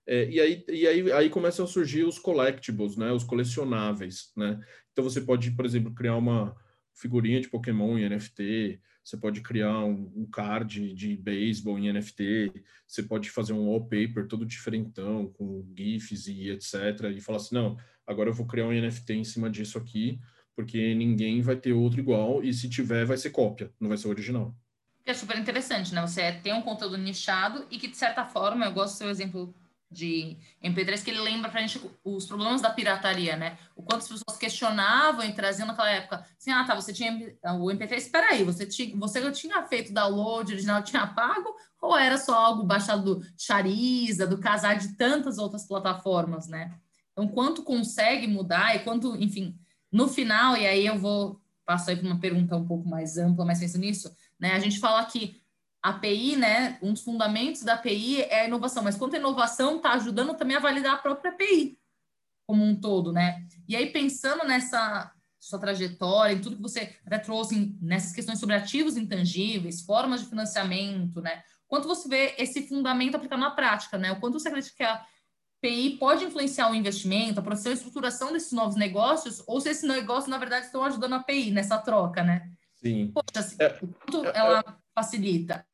É, 0.06 0.30
e 0.30 0.40
aí, 0.42 0.66
e 0.68 0.88
aí, 0.88 1.12
aí 1.12 1.30
começam 1.30 1.64
a 1.64 1.68
surgir 1.68 2.04
os 2.04 2.20
collectibles, 2.20 2.98
né? 2.98 3.12
Os 3.12 3.24
colecionáveis, 3.24 4.32
né? 4.36 4.60
Então 4.92 5.04
você 5.06 5.22
pode, 5.22 5.52
por 5.52 5.66
exemplo, 5.66 5.94
criar 5.94 6.18
uma 6.18 6.56
figurinha 6.94 7.40
de 7.40 7.50
Pokémon 7.50 7.98
em 7.98 8.10
NFT, 8.10 8.82
você 9.04 9.18
pode 9.18 9.42
criar 9.42 9.80
um, 9.80 10.12
um 10.16 10.26
card 10.26 10.94
de 10.94 11.16
beisebol 11.16 11.78
em 11.78 11.92
NFT, 11.92 12.52
você 12.88 13.04
pode 13.04 13.30
fazer 13.30 13.54
um 13.54 13.68
wallpaper 13.68 14.28
todo 14.28 14.46
diferentão, 14.46 15.28
com 15.34 15.66
GIFs 15.76 16.28
e 16.28 16.50
etc. 16.50 17.12
E 17.16 17.22
falar 17.22 17.38
assim, 17.38 17.56
não, 17.56 17.78
agora 18.06 18.30
eu 18.30 18.34
vou 18.34 18.46
criar 18.46 18.68
um 18.68 18.74
NFT 18.74 19.14
em 19.14 19.24
cima 19.24 19.50
disso 19.50 19.78
aqui, 19.78 20.20
porque 20.56 20.94
ninguém 20.94 21.42
vai 21.42 21.56
ter 21.56 21.74
outro 21.74 22.00
igual, 22.00 22.44
e 22.44 22.54
se 22.54 22.70
tiver, 22.70 23.06
vai 23.06 23.18
ser 23.18 23.32
cópia, 23.32 23.72
não 23.80 23.90
vai 23.90 23.98
ser 23.98 24.08
original. 24.08 24.56
É 25.04 25.14
super 25.14 25.38
interessante, 25.38 25.94
né? 25.94 26.02
Você 26.02 26.32
tem 26.32 26.54
um 26.54 26.62
conteúdo 26.62 26.98
nichado 26.98 27.66
e 27.72 27.80
que, 27.80 27.88
de 27.88 27.98
certa 27.98 28.24
forma, 28.24 28.66
eu 28.66 28.72
gosto 28.72 28.94
do 28.94 28.98
seu 29.00 29.10
exemplo 29.10 29.54
de 29.92 30.38
MP3 30.64 31.04
que 31.04 31.12
ele 31.12 31.20
lembra 31.20 31.50
pra 31.50 31.60
gente 31.60 31.82
os 32.04 32.26
problemas 32.26 32.62
da 32.62 32.70
pirataria, 32.70 33.36
né? 33.36 33.58
O 33.76 33.84
quanto 33.84 34.04
as 34.04 34.08
pessoas 34.08 34.38
questionavam 34.38 35.26
e 35.26 35.34
traziam 35.34 35.68
naquela 35.68 35.90
época, 35.90 36.26
assim, 36.38 36.52
ah, 36.52 36.64
tá, 36.64 36.74
você 36.74 36.94
tinha 36.94 37.12
o 37.60 37.66
MP3, 37.66 37.98
espera 37.98 38.28
aí, 38.28 38.44
você 38.44 38.66
tinha, 38.66 38.96
você 38.96 39.32
tinha 39.32 39.62
feito 39.64 39.94
download 39.94 40.54
original, 40.54 40.82
tinha 40.82 41.06
pago, 41.06 41.54
ou 41.82 41.98
era 41.98 42.18
só 42.18 42.34
algo 42.34 42.64
baixado 42.64 43.16
do 43.16 43.26
Chariza, 43.38 44.26
do 44.26 44.40
Casar, 44.40 44.78
de 44.78 44.96
tantas 44.96 45.38
outras 45.38 45.68
plataformas, 45.68 46.48
né? 46.48 46.74
Então, 47.12 47.28
quanto 47.28 47.64
consegue 47.64 48.28
mudar 48.28 48.76
e 48.76 48.80
quanto, 48.80 49.16
enfim, 49.18 49.60
no 49.92 50.08
final, 50.08 50.56
e 50.56 50.66
aí 50.66 50.86
eu 50.86 50.98
vou 50.98 51.42
passar 51.66 51.92
aí 51.92 51.98
para 51.98 52.08
uma 52.08 52.20
pergunta 52.20 52.56
um 52.56 52.66
pouco 52.66 52.88
mais 52.88 53.18
ampla, 53.18 53.44
mas 53.44 53.60
penso 53.60 53.78
nisso, 53.78 54.16
né? 54.40 54.54
A 54.54 54.60
gente 54.60 54.80
fala 54.80 55.04
que 55.06 55.41
a 55.84 55.90
API, 55.90 56.36
né, 56.36 56.78
um 56.82 56.94
dos 56.94 57.04
fundamentos 57.04 57.64
da 57.64 57.74
API 57.74 58.22
é 58.22 58.42
a 58.42 58.48
inovação, 58.48 58.84
mas 58.84 58.96
quanto 58.96 59.16
a 59.16 59.20
inovação 59.20 59.78
está 59.78 59.94
ajudando 59.94 60.36
também 60.36 60.56
a 60.56 60.60
validar 60.60 60.94
a 60.94 60.98
própria 60.98 61.32
API 61.32 61.80
como 62.52 62.66
um 62.66 62.76
todo, 62.76 63.14
né? 63.14 63.46
E 63.66 63.78
aí, 63.78 63.94
pensando 63.94 64.46
nessa 64.46 65.10
sua 65.40 65.58
trajetória, 65.58 66.34
em 66.34 66.42
tudo 66.42 66.58
que 66.58 66.62
você 66.62 66.94
até 67.06 67.18
trouxe 67.18 67.78
nessas 67.82 68.12
questões 68.12 68.40
sobre 68.40 68.56
ativos 68.56 68.98
intangíveis, 68.98 69.82
formas 69.82 70.20
de 70.20 70.28
financiamento, 70.28 71.22
né? 71.22 71.44
Quanto 71.66 71.88
você 71.88 72.10
vê 72.10 72.36
esse 72.38 72.68
fundamento 72.68 73.16
aplicado 73.16 73.42
na 73.42 73.52
prática, 73.52 73.98
né? 73.98 74.12
O 74.12 74.20
quanto 74.20 74.38
você 74.38 74.50
acredita 74.50 74.76
que 74.76 74.84
a 74.84 75.02
API 75.64 75.98
pode 75.98 76.26
influenciar 76.26 76.70
o 76.70 76.76
investimento, 76.76 77.40
a 77.40 77.44
produção 77.44 77.72
e 77.72 77.76
estruturação 77.76 78.34
desses 78.34 78.52
novos 78.52 78.76
negócios, 78.76 79.42
ou 79.48 79.62
se 79.62 79.70
esses 79.70 79.88
negócios, 79.88 80.28
na 80.28 80.38
verdade, 80.38 80.66
estão 80.66 80.84
ajudando 80.84 81.14
a 81.14 81.18
API 81.18 81.52
nessa 81.52 81.78
troca, 81.78 82.22
né? 82.22 82.52
Sim. 82.76 83.14
Poxa, 83.14 83.40
assim, 83.40 83.56
quanto 83.58 84.26
é, 84.26 84.38
ela 84.38 84.60
é, 84.60 84.74
facilita? 84.94 85.66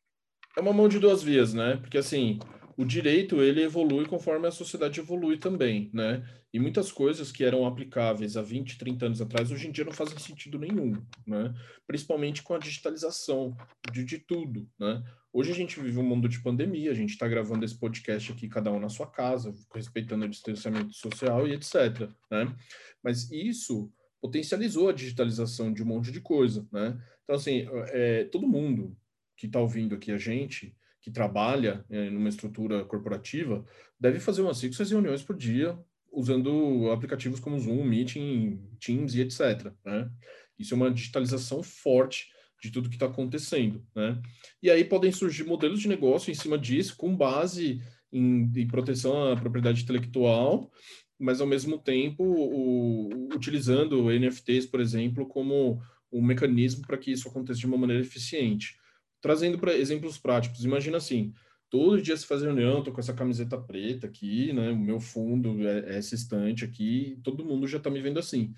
É 0.57 0.59
uma 0.59 0.73
mão 0.73 0.89
de 0.89 0.97
duas 0.97 1.21
vias, 1.21 1.53
né? 1.53 1.77
Porque 1.77 1.99
assim, 1.99 2.39
o 2.75 2.83
direito 2.83 3.43
ele 3.43 3.61
evolui 3.61 4.07
conforme 4.07 4.47
a 4.47 4.51
sociedade 4.51 4.99
evolui 4.99 5.37
também, 5.37 5.87
né? 5.93 6.27
E 6.51 6.59
muitas 6.59 6.91
coisas 6.91 7.31
que 7.31 7.43
eram 7.43 7.67
aplicáveis 7.67 8.35
há 8.35 8.41
20, 8.41 8.79
30 8.79 9.05
anos 9.05 9.21
atrás, 9.21 9.51
hoje 9.51 9.67
em 9.67 9.71
dia 9.71 9.85
não 9.85 9.91
fazem 9.91 10.17
sentido 10.17 10.57
nenhum, 10.57 10.93
né? 11.27 11.53
Principalmente 11.85 12.41
com 12.41 12.55
a 12.55 12.57
digitalização 12.57 13.55
de, 13.93 14.03
de 14.03 14.17
tudo, 14.17 14.67
né? 14.79 15.03
Hoje 15.31 15.51
a 15.51 15.55
gente 15.55 15.79
vive 15.79 15.99
um 15.99 16.03
mundo 16.03 16.27
de 16.27 16.41
pandemia, 16.41 16.89
a 16.89 16.95
gente 16.95 17.11
está 17.11 17.27
gravando 17.27 17.63
esse 17.63 17.77
podcast 17.77 18.31
aqui, 18.31 18.49
cada 18.49 18.71
um 18.71 18.79
na 18.79 18.89
sua 18.89 19.05
casa, 19.05 19.53
respeitando 19.75 20.25
o 20.25 20.29
distanciamento 20.29 20.95
social 20.95 21.47
e 21.47 21.53
etc, 21.53 22.09
né? 22.31 22.51
Mas 23.03 23.29
isso 23.29 23.91
potencializou 24.19 24.89
a 24.89 24.93
digitalização 24.93 25.71
de 25.71 25.83
um 25.83 25.85
monte 25.85 26.11
de 26.11 26.19
coisa, 26.19 26.67
né? 26.71 26.99
Então, 27.23 27.35
assim, 27.35 27.67
é, 27.91 28.23
todo 28.23 28.47
mundo, 28.47 28.97
que 29.38 29.46
está 29.46 29.60
ouvindo 29.60 29.96
aqui 29.96 30.12
a 30.12 30.17
gente, 30.17 30.75
que 31.00 31.12
trabalha 31.12 31.86
é, 31.89 32.10
numa 32.10 32.27
estrutura 32.27 32.84
corporativa, 32.84 33.63
deve 34.00 34.20
fazer 34.20 34.41
umas 34.41 34.58
cinco, 34.58 34.74
seis 34.74 34.91
reuniões 34.91 35.24
por 35.24 35.38
dia, 35.38 35.77
usando 36.12 36.91
aplicativos 36.91 37.39
como 37.39 37.60
Zoom, 37.60 37.84
Meeting, 37.86 38.60
Teams 38.79 39.13
e 39.13 39.22
etc. 39.22 39.72
Né? 39.86 40.10
Isso 40.58 40.74
é 40.74 40.77
uma 40.77 40.91
digitalização 40.91 41.62
forte 41.62 42.27
de 42.62 42.72
tudo 42.72 42.89
que 42.89 42.96
está 42.96 43.06
acontecendo. 43.06 43.86
Né? 43.96 44.20
E 44.62 44.72
aí 44.72 44.84
podem 44.84 45.12
surgir 45.12 45.44
modelos 45.44 45.79
de 45.79 45.88
negócio 45.88 46.32
em 46.32 46.36
cima 46.36 46.58
disso, 46.58 46.98
com 46.98 47.15
base 47.15 47.82
em, 48.12 48.51
em 48.56 48.67
proteção 48.67 49.32
à 49.32 49.38
propriedade 49.38 49.84
intelectual, 49.84 50.72
mas 51.20 51.39
ao 51.39 51.48
mesmo 51.48 51.77
tempo 51.77 52.24
o, 52.24 53.29
utilizando 53.36 54.12
NFTs, 54.12 54.65
por 54.65 54.79
exemplo, 54.79 55.27
como 55.27 55.82
um 56.12 56.22
mecanismo 56.22 56.86
para 56.86 56.98
que 56.98 57.12
isso 57.12 57.27
aconteça 57.27 57.60
de 57.60 57.65
uma 57.65 57.77
maneira 57.77 58.01
eficiente. 58.01 58.75
Trazendo 59.21 59.57
para 59.57 59.75
exemplos 59.75 60.17
práticos, 60.17 60.63
imagina 60.63 60.97
assim, 60.97 61.33
todo 61.69 62.01
dia 62.01 62.15
se 62.15 62.25
faz 62.25 62.41
reunião, 62.41 62.83
tô 62.83 62.91
com 62.91 63.00
essa 63.00 63.13
camiseta 63.13 63.57
preta 63.57 64.07
aqui, 64.07 64.53
né? 64.53 64.69
O 64.69 64.77
meu 64.77 65.00
fundo 65.00 65.67
é, 65.67 65.79
é 65.79 65.97
essa 65.97 66.15
estante 66.15 66.63
aqui, 66.63 67.19
todo 67.24 67.45
mundo 67.45 67.67
já 67.67 67.77
está 67.77 67.89
me 67.89 68.01
vendo 68.01 68.19
assim. 68.19 68.53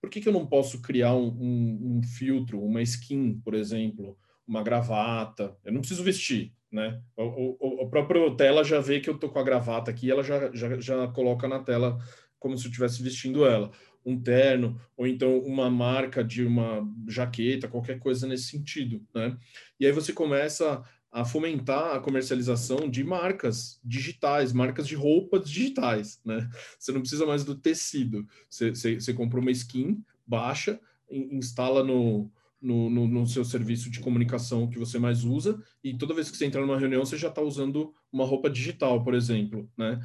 Por 0.00 0.10
que, 0.10 0.20
que 0.20 0.28
eu 0.28 0.32
não 0.32 0.46
posso 0.46 0.82
criar 0.82 1.14
um, 1.14 1.28
um, 1.28 1.98
um, 1.98 2.02
filtro, 2.02 2.62
uma 2.62 2.82
skin, 2.82 3.40
por 3.42 3.54
exemplo, 3.54 4.18
uma 4.46 4.62
gravata? 4.62 5.56
Eu 5.64 5.72
não 5.72 5.80
preciso 5.80 6.02
vestir, 6.02 6.52
né? 6.70 7.00
O, 7.16 7.86
o, 7.86 8.36
tela 8.36 8.62
já 8.62 8.80
vê 8.80 9.00
que 9.00 9.08
eu 9.08 9.18
tô 9.18 9.30
com 9.30 9.38
a 9.38 9.42
gravata 9.42 9.90
aqui, 9.90 10.10
ela 10.10 10.22
já, 10.22 10.50
já, 10.52 10.78
já 10.78 11.08
coloca 11.08 11.48
na 11.48 11.60
tela 11.60 11.98
como 12.38 12.56
se 12.58 12.66
eu 12.66 12.68
estivesse 12.68 13.02
vestindo 13.02 13.46
ela 13.46 13.70
um 14.04 14.20
terno, 14.20 14.80
ou 14.96 15.06
então 15.06 15.38
uma 15.38 15.70
marca 15.70 16.22
de 16.22 16.44
uma 16.44 16.86
jaqueta, 17.08 17.68
qualquer 17.68 17.98
coisa 17.98 18.26
nesse 18.26 18.44
sentido, 18.44 19.02
né? 19.14 19.36
E 19.80 19.86
aí 19.86 19.92
você 19.92 20.12
começa 20.12 20.82
a 21.10 21.24
fomentar 21.24 21.94
a 21.94 22.00
comercialização 22.00 22.90
de 22.90 23.04
marcas 23.04 23.80
digitais, 23.84 24.52
marcas 24.52 24.86
de 24.86 24.96
roupas 24.96 25.48
digitais, 25.48 26.20
né? 26.24 26.50
Você 26.76 26.90
não 26.90 27.00
precisa 27.00 27.24
mais 27.24 27.44
do 27.44 27.54
tecido. 27.54 28.26
Você, 28.50 28.70
você, 28.70 28.94
você 28.96 29.14
compra 29.14 29.38
uma 29.38 29.52
skin, 29.52 30.02
baixa, 30.26 30.80
instala 31.08 31.84
no, 31.84 32.28
no, 32.60 32.90
no, 32.90 33.06
no, 33.06 33.26
seu 33.28 33.44
serviço 33.44 33.90
de 33.90 34.00
comunicação 34.00 34.68
que 34.68 34.76
você 34.78 34.98
mais 34.98 35.22
usa, 35.22 35.62
e 35.84 35.96
toda 35.96 36.14
vez 36.14 36.30
que 36.30 36.36
você 36.36 36.46
entra 36.46 36.60
numa 36.60 36.78
reunião, 36.78 37.04
você 37.04 37.16
já 37.16 37.28
está 37.28 37.40
usando 37.40 37.94
uma 38.10 38.24
roupa 38.24 38.50
digital, 38.50 39.04
por 39.04 39.14
exemplo, 39.14 39.70
né? 39.78 40.00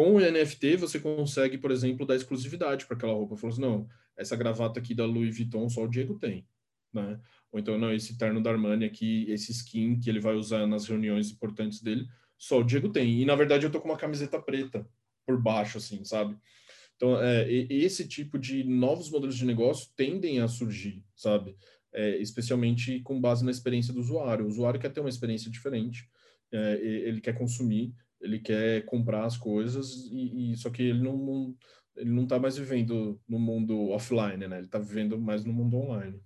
Com 0.00 0.14
o 0.14 0.18
NFT, 0.18 0.78
você 0.78 0.98
consegue, 0.98 1.58
por 1.58 1.70
exemplo, 1.70 2.06
dar 2.06 2.16
exclusividade 2.16 2.86
para 2.86 2.96
aquela 2.96 3.12
roupa. 3.12 3.36
Falou 3.36 3.52
assim, 3.52 3.60
não, 3.60 3.86
essa 4.16 4.34
gravata 4.34 4.80
aqui 4.80 4.94
da 4.94 5.04
Louis 5.04 5.36
Vuitton 5.36 5.68
só 5.68 5.84
o 5.84 5.86
Diego 5.86 6.18
tem, 6.18 6.46
né? 6.90 7.20
Ou 7.52 7.60
então, 7.60 7.76
não, 7.76 7.92
esse 7.92 8.16
terno 8.16 8.42
da 8.42 8.48
Armani 8.48 8.86
aqui, 8.86 9.30
esse 9.30 9.52
skin 9.52 10.00
que 10.00 10.08
ele 10.08 10.18
vai 10.18 10.34
usar 10.34 10.66
nas 10.66 10.86
reuniões 10.86 11.30
importantes 11.30 11.82
dele, 11.82 12.08
só 12.38 12.60
o 12.60 12.64
Diego 12.64 12.88
tem. 12.88 13.20
E, 13.20 13.26
na 13.26 13.36
verdade, 13.36 13.66
eu 13.66 13.70
tô 13.70 13.78
com 13.78 13.90
uma 13.90 13.98
camiseta 13.98 14.40
preta 14.40 14.88
por 15.26 15.38
baixo, 15.38 15.76
assim, 15.76 16.02
sabe? 16.02 16.34
Então, 16.96 17.20
é, 17.20 17.52
esse 17.52 18.08
tipo 18.08 18.38
de 18.38 18.64
novos 18.64 19.10
modelos 19.10 19.36
de 19.36 19.44
negócio 19.44 19.90
tendem 19.94 20.40
a 20.40 20.48
surgir, 20.48 21.04
sabe? 21.14 21.58
É, 21.92 22.16
especialmente 22.16 23.00
com 23.00 23.20
base 23.20 23.44
na 23.44 23.50
experiência 23.50 23.92
do 23.92 24.00
usuário. 24.00 24.46
O 24.46 24.48
usuário 24.48 24.80
quer 24.80 24.94
ter 24.94 25.00
uma 25.00 25.10
experiência 25.10 25.50
diferente, 25.50 26.08
é, 26.50 26.80
ele 26.82 27.20
quer 27.20 27.36
consumir 27.36 27.94
ele 28.20 28.38
quer 28.38 28.84
comprar 28.84 29.24
as 29.24 29.36
coisas 29.36 30.08
e, 30.10 30.52
e 30.52 30.56
só 30.56 30.70
que 30.70 30.82
ele 30.82 31.02
não, 31.02 31.16
não, 31.16 31.54
ele 31.96 32.10
não 32.10 32.24
está 32.24 32.38
mais 32.38 32.56
vivendo 32.56 33.20
no 33.28 33.38
mundo 33.38 33.90
offline, 33.90 34.46
né? 34.46 34.58
Ele 34.58 34.66
está 34.66 34.78
vivendo 34.78 35.18
mais 35.18 35.44
no 35.44 35.52
mundo 35.52 35.76
online. 35.76 36.20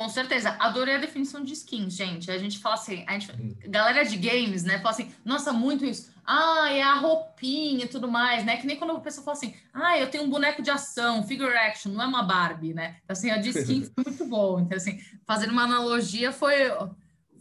Com 0.00 0.08
certeza, 0.08 0.56
adorei 0.58 0.94
a 0.94 0.98
definição 0.98 1.44
de 1.44 1.52
skin, 1.52 1.90
gente. 1.90 2.30
A 2.30 2.38
gente 2.38 2.58
fala 2.58 2.74
assim, 2.74 3.04
a 3.06 3.18
gente, 3.18 3.30
hum. 3.32 3.54
galera 3.66 4.02
de 4.02 4.16
games, 4.16 4.64
né? 4.64 4.78
Fala 4.78 4.90
assim, 4.90 5.12
nossa, 5.22 5.52
muito 5.52 5.84
isso. 5.84 6.10
Ah, 6.24 6.72
é 6.72 6.80
a 6.80 6.94
roupinha 6.94 7.84
e 7.84 7.88
tudo 7.88 8.10
mais, 8.10 8.42
né? 8.42 8.56
Que 8.56 8.66
nem 8.66 8.76
quando 8.76 8.92
a 8.92 9.00
pessoa 9.00 9.22
fala 9.22 9.36
assim, 9.36 9.54
ah, 9.74 9.98
eu 9.98 10.10
tenho 10.10 10.24
um 10.24 10.30
boneco 10.30 10.62
de 10.62 10.70
ação, 10.70 11.22
figure 11.24 11.52
action, 11.54 11.92
não 11.92 12.02
é 12.02 12.06
uma 12.06 12.22
Barbie, 12.22 12.72
né? 12.72 12.96
Então, 13.04 13.12
assim, 13.12 13.30
a 13.30 13.36
de 13.36 13.50
skin 13.50 13.84
foi 13.94 14.04
muito 14.06 14.24
bom. 14.24 14.60
Então, 14.60 14.76
assim, 14.76 14.98
fazendo 15.26 15.50
uma 15.50 15.64
analogia 15.64 16.32
foi, 16.32 16.54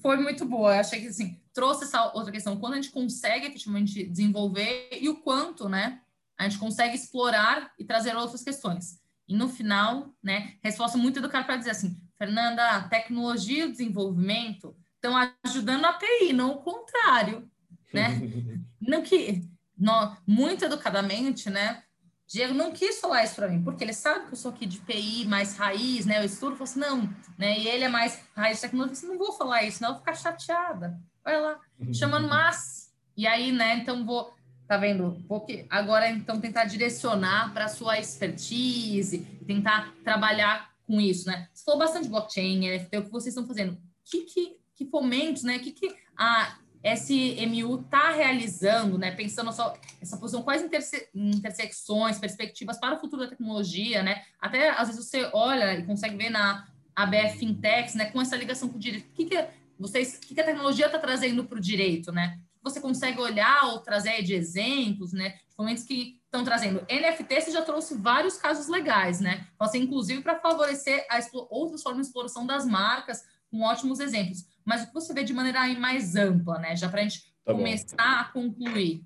foi 0.01 0.17
muito 0.17 0.43
boa. 0.43 0.75
Eu 0.75 0.79
achei 0.81 0.99
que, 0.99 1.07
assim, 1.07 1.39
trouxe 1.59 1.83
essa 1.83 2.13
outra 2.13 2.31
questão, 2.31 2.57
quando 2.57 2.73
a 2.73 2.75
gente 2.77 2.89
consegue 2.89 3.47
efetivamente 3.47 4.05
desenvolver 4.05 4.87
e 4.93 5.09
o 5.09 5.17
quanto, 5.17 5.67
né, 5.67 5.99
a 6.37 6.47
gente 6.47 6.57
consegue 6.57 6.95
explorar 6.95 7.73
e 7.77 7.83
trazer 7.83 8.15
outras 8.15 8.41
questões. 8.41 8.97
E 9.27 9.35
no 9.35 9.49
final, 9.49 10.15
né, 10.23 10.53
resposta 10.63 10.97
muito 10.97 11.19
educada 11.19 11.43
para 11.43 11.57
dizer 11.57 11.71
assim, 11.71 11.99
Fernanda, 12.17 12.87
tecnologia 12.87 13.65
e 13.65 13.71
desenvolvimento 13.71 14.73
estão 14.95 15.13
ajudando 15.43 15.83
a 15.83 15.89
API, 15.89 16.31
não 16.31 16.51
o 16.51 16.61
contrário, 16.61 17.51
né? 17.93 18.21
não 18.79 19.01
que, 19.01 19.45
não, 19.77 20.15
muito 20.25 20.63
educadamente, 20.63 21.49
né, 21.49 21.83
Diego 22.29 22.53
não 22.53 22.71
quis 22.71 22.99
falar 22.99 23.23
isso 23.23 23.35
para 23.35 23.47
mim, 23.47 23.63
porque 23.63 23.83
ele 23.83 23.93
sabe 23.93 24.27
que 24.27 24.33
eu 24.33 24.37
sou 24.37 24.51
aqui 24.51 24.65
de 24.65 24.77
PI, 24.79 25.25
mais 25.25 25.57
raiz, 25.57 26.05
né? 26.05 26.19
Eu 26.19 26.25
estudo, 26.25 26.55
falou 26.55 26.63
assim, 26.63 26.79
não, 26.79 27.09
né? 27.37 27.57
E 27.57 27.67
ele 27.67 27.85
é 27.85 27.89
mais 27.89 28.19
raiz 28.35 28.57
de 28.57 28.61
tecnologia, 28.61 28.93
eu 28.93 28.97
assim, 28.97 29.07
não 29.07 29.17
vou 29.17 29.33
falar 29.33 29.63
isso, 29.63 29.81
não, 29.81 29.89
eu 29.89 29.93
vou 29.95 30.01
ficar 30.01 30.15
chateada 30.15 30.99
olha 31.29 31.39
lá, 31.39 31.59
chamando 31.93 32.27
mas. 32.27 32.91
E 33.15 33.27
aí, 33.27 33.51
né, 33.51 33.75
então 33.75 34.05
vou 34.05 34.33
Tá 34.67 34.77
vendo? 34.77 35.19
Porque 35.27 35.65
agora 35.67 36.07
então 36.11 36.39
tentar 36.39 36.65
direcionar 36.65 37.51
para 37.53 37.67
sua 37.67 37.97
expertise, 37.97 39.25
tentar 39.47 39.95
trabalhar 40.03 40.69
com 40.85 41.01
isso, 41.01 41.27
né? 41.27 41.49
Você 41.51 41.63
falou 41.63 41.79
bastante 41.79 42.07
blockchain, 42.07 42.69
NFT, 42.69 42.97
o 42.97 43.05
que 43.05 43.09
vocês 43.09 43.33
estão 43.33 43.47
fazendo? 43.47 43.75
Que, 44.05 44.25
que, 44.25 44.57
que 44.75 44.85
fomentos, 44.85 45.41
né? 45.41 45.57
Que, 45.57 45.71
que 45.71 45.91
a 46.15 46.55
SMU 46.83 47.81
está 47.81 48.11
realizando, 48.11 48.97
né? 48.97 49.11
Pensando 49.11 49.51
só 49.51 49.75
essa 50.01 50.17
posição, 50.17 50.41
quais 50.41 50.61
interse 50.61 51.09
intersecções, 51.13 52.17
perspectivas 52.17 52.77
para 52.79 52.95
o 52.95 52.99
futuro 52.99 53.23
da 53.23 53.29
tecnologia, 53.29 54.01
né? 54.01 54.23
Até 54.39 54.69
às 54.69 54.87
vezes 54.87 55.05
você 55.05 55.29
olha 55.33 55.77
e 55.77 55.85
consegue 55.85 56.15
ver 56.15 56.29
na 56.29 56.67
ABF 56.95 57.37
Fintechs, 57.37 57.95
né? 57.95 58.05
Com 58.05 58.21
essa 58.21 58.37
ligação 58.37 58.69
com 58.69 58.77
o 58.77 58.79
direito, 58.79 59.09
o 59.09 59.13
que, 59.13 59.25
que 59.25 59.47
vocês, 59.77 60.15
o 60.15 60.19
que, 60.21 60.33
que 60.33 60.41
a 60.41 60.45
tecnologia 60.45 60.85
está 60.85 60.99
trazendo 60.99 61.43
para 61.43 61.57
o 61.57 61.61
direito, 61.61 62.11
né? 62.11 62.39
Você 62.61 62.79
consegue 62.79 63.19
olhar 63.19 63.65
ou 63.65 63.79
trazer 63.79 64.21
de 64.23 64.33
exemplos, 64.33 65.11
né? 65.11 65.37
Momentos 65.57 65.83
que 65.83 66.19
estão 66.23 66.43
trazendo 66.43 66.85
NFT, 66.89 67.41
você 67.41 67.51
já 67.51 67.61
trouxe 67.61 67.95
vários 67.95 68.37
casos 68.37 68.67
legais, 68.67 69.19
né? 69.19 69.47
Inclusive 69.75 70.21
para 70.21 70.39
favorecer 70.39 71.05
a 71.09 71.19
outras 71.49 71.83
formas 71.83 72.03
de 72.03 72.07
exploração 72.07 72.45
das 72.45 72.65
marcas, 72.65 73.25
com 73.51 73.61
ótimos 73.61 73.99
exemplos 73.99 74.45
mas 74.69 74.83
o 74.83 74.87
que 74.87 74.93
você 74.93 75.15
vê 75.15 75.23
de 75.23 75.33
maneira 75.33 75.61
aí 75.61 75.75
mais 75.79 76.15
ampla, 76.15 76.59
né? 76.59 76.75
Já 76.75 76.87
para 76.87 76.99
a 76.99 77.03
gente 77.03 77.33
tá 77.43 77.55
começar 77.55 77.95
bom. 77.97 78.03
a 78.03 78.23
concluir. 78.25 79.03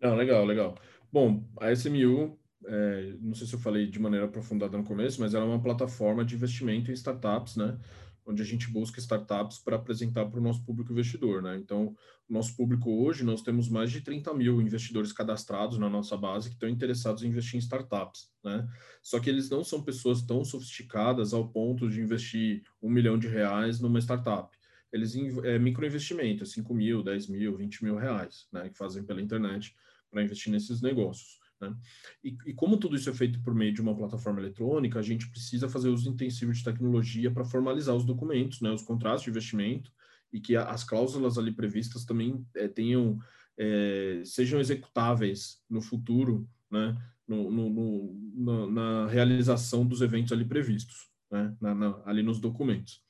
Não, 0.00 0.16
legal, 0.16 0.46
legal. 0.46 0.74
Bom, 1.12 1.46
a 1.60 1.70
SMU, 1.72 2.38
é, 2.64 3.14
não 3.20 3.34
sei 3.34 3.46
se 3.46 3.52
eu 3.52 3.58
falei 3.58 3.86
de 3.86 3.98
maneira 3.98 4.24
aprofundada 4.24 4.78
no 4.78 4.84
começo, 4.84 5.20
mas 5.20 5.34
ela 5.34 5.44
é 5.44 5.48
uma 5.48 5.60
plataforma 5.60 6.24
de 6.24 6.34
investimento 6.34 6.90
em 6.90 6.94
startups, 6.94 7.56
né? 7.56 7.78
Onde 8.24 8.40
a 8.40 8.44
gente 8.46 8.70
busca 8.70 8.98
startups 8.98 9.58
para 9.58 9.76
apresentar 9.76 10.24
para 10.24 10.40
o 10.40 10.42
nosso 10.42 10.64
público 10.64 10.90
investidor, 10.92 11.42
né? 11.42 11.58
Então, 11.58 11.94
o 12.26 12.32
nosso 12.32 12.56
público 12.56 12.90
hoje, 13.04 13.24
nós 13.24 13.42
temos 13.42 13.68
mais 13.68 13.90
de 13.90 14.00
30 14.00 14.32
mil 14.32 14.58
investidores 14.62 15.12
cadastrados 15.12 15.76
na 15.76 15.90
nossa 15.90 16.16
base 16.16 16.48
que 16.48 16.54
estão 16.54 16.68
interessados 16.68 17.22
em 17.22 17.28
investir 17.28 17.56
em 17.56 17.58
startups, 17.58 18.30
né? 18.42 18.66
Só 19.02 19.20
que 19.20 19.28
eles 19.28 19.50
não 19.50 19.62
são 19.62 19.82
pessoas 19.82 20.22
tão 20.22 20.42
sofisticadas 20.46 21.34
ao 21.34 21.46
ponto 21.46 21.90
de 21.90 22.00
investir 22.00 22.62
um 22.80 22.88
milhão 22.88 23.18
de 23.18 23.28
reais 23.28 23.80
numa 23.80 23.98
startup 23.98 24.57
eles 24.92 25.14
é, 25.44 25.58
microinvestimento, 25.58 26.46
5 26.46 26.74
mil, 26.74 27.02
10 27.02 27.28
mil, 27.28 27.56
20 27.56 27.84
mil 27.84 27.96
reais, 27.96 28.46
né, 28.52 28.68
que 28.68 28.76
fazem 28.76 29.04
pela 29.04 29.20
internet 29.20 29.74
para 30.10 30.22
investir 30.22 30.50
nesses 30.50 30.80
negócios. 30.80 31.38
Né? 31.60 31.74
E, 32.22 32.36
e, 32.46 32.54
como 32.54 32.76
tudo 32.76 32.96
isso 32.96 33.10
é 33.10 33.12
feito 33.12 33.40
por 33.42 33.54
meio 33.54 33.72
de 33.72 33.80
uma 33.80 33.96
plataforma 33.96 34.40
eletrônica, 34.40 34.98
a 34.98 35.02
gente 35.02 35.28
precisa 35.28 35.68
fazer 35.68 35.88
uso 35.88 36.08
intensivo 36.08 36.52
de 36.52 36.62
tecnologia 36.62 37.30
para 37.30 37.44
formalizar 37.44 37.94
os 37.94 38.04
documentos, 38.04 38.60
né, 38.60 38.70
os 38.70 38.82
contratos 38.82 39.24
de 39.24 39.30
investimento, 39.30 39.92
e 40.32 40.40
que 40.40 40.56
as 40.56 40.84
cláusulas 40.84 41.38
ali 41.38 41.52
previstas 41.52 42.04
também 42.04 42.46
é, 42.54 42.68
tenham, 42.68 43.18
é, 43.56 44.22
sejam 44.24 44.60
executáveis 44.60 45.62
no 45.68 45.80
futuro, 45.80 46.48
né, 46.70 46.96
no, 47.26 47.50
no, 47.50 47.70
no, 47.70 48.16
na, 48.34 48.66
na, 48.66 49.06
realização 49.08 49.86
dos 49.86 50.00
eventos 50.00 50.32
ali 50.32 50.44
previstos, 50.44 51.10
né, 51.30 51.54
na, 51.60 51.74
na, 51.74 52.02
ali 52.04 52.22
nos 52.22 52.40
documentos. 52.40 53.02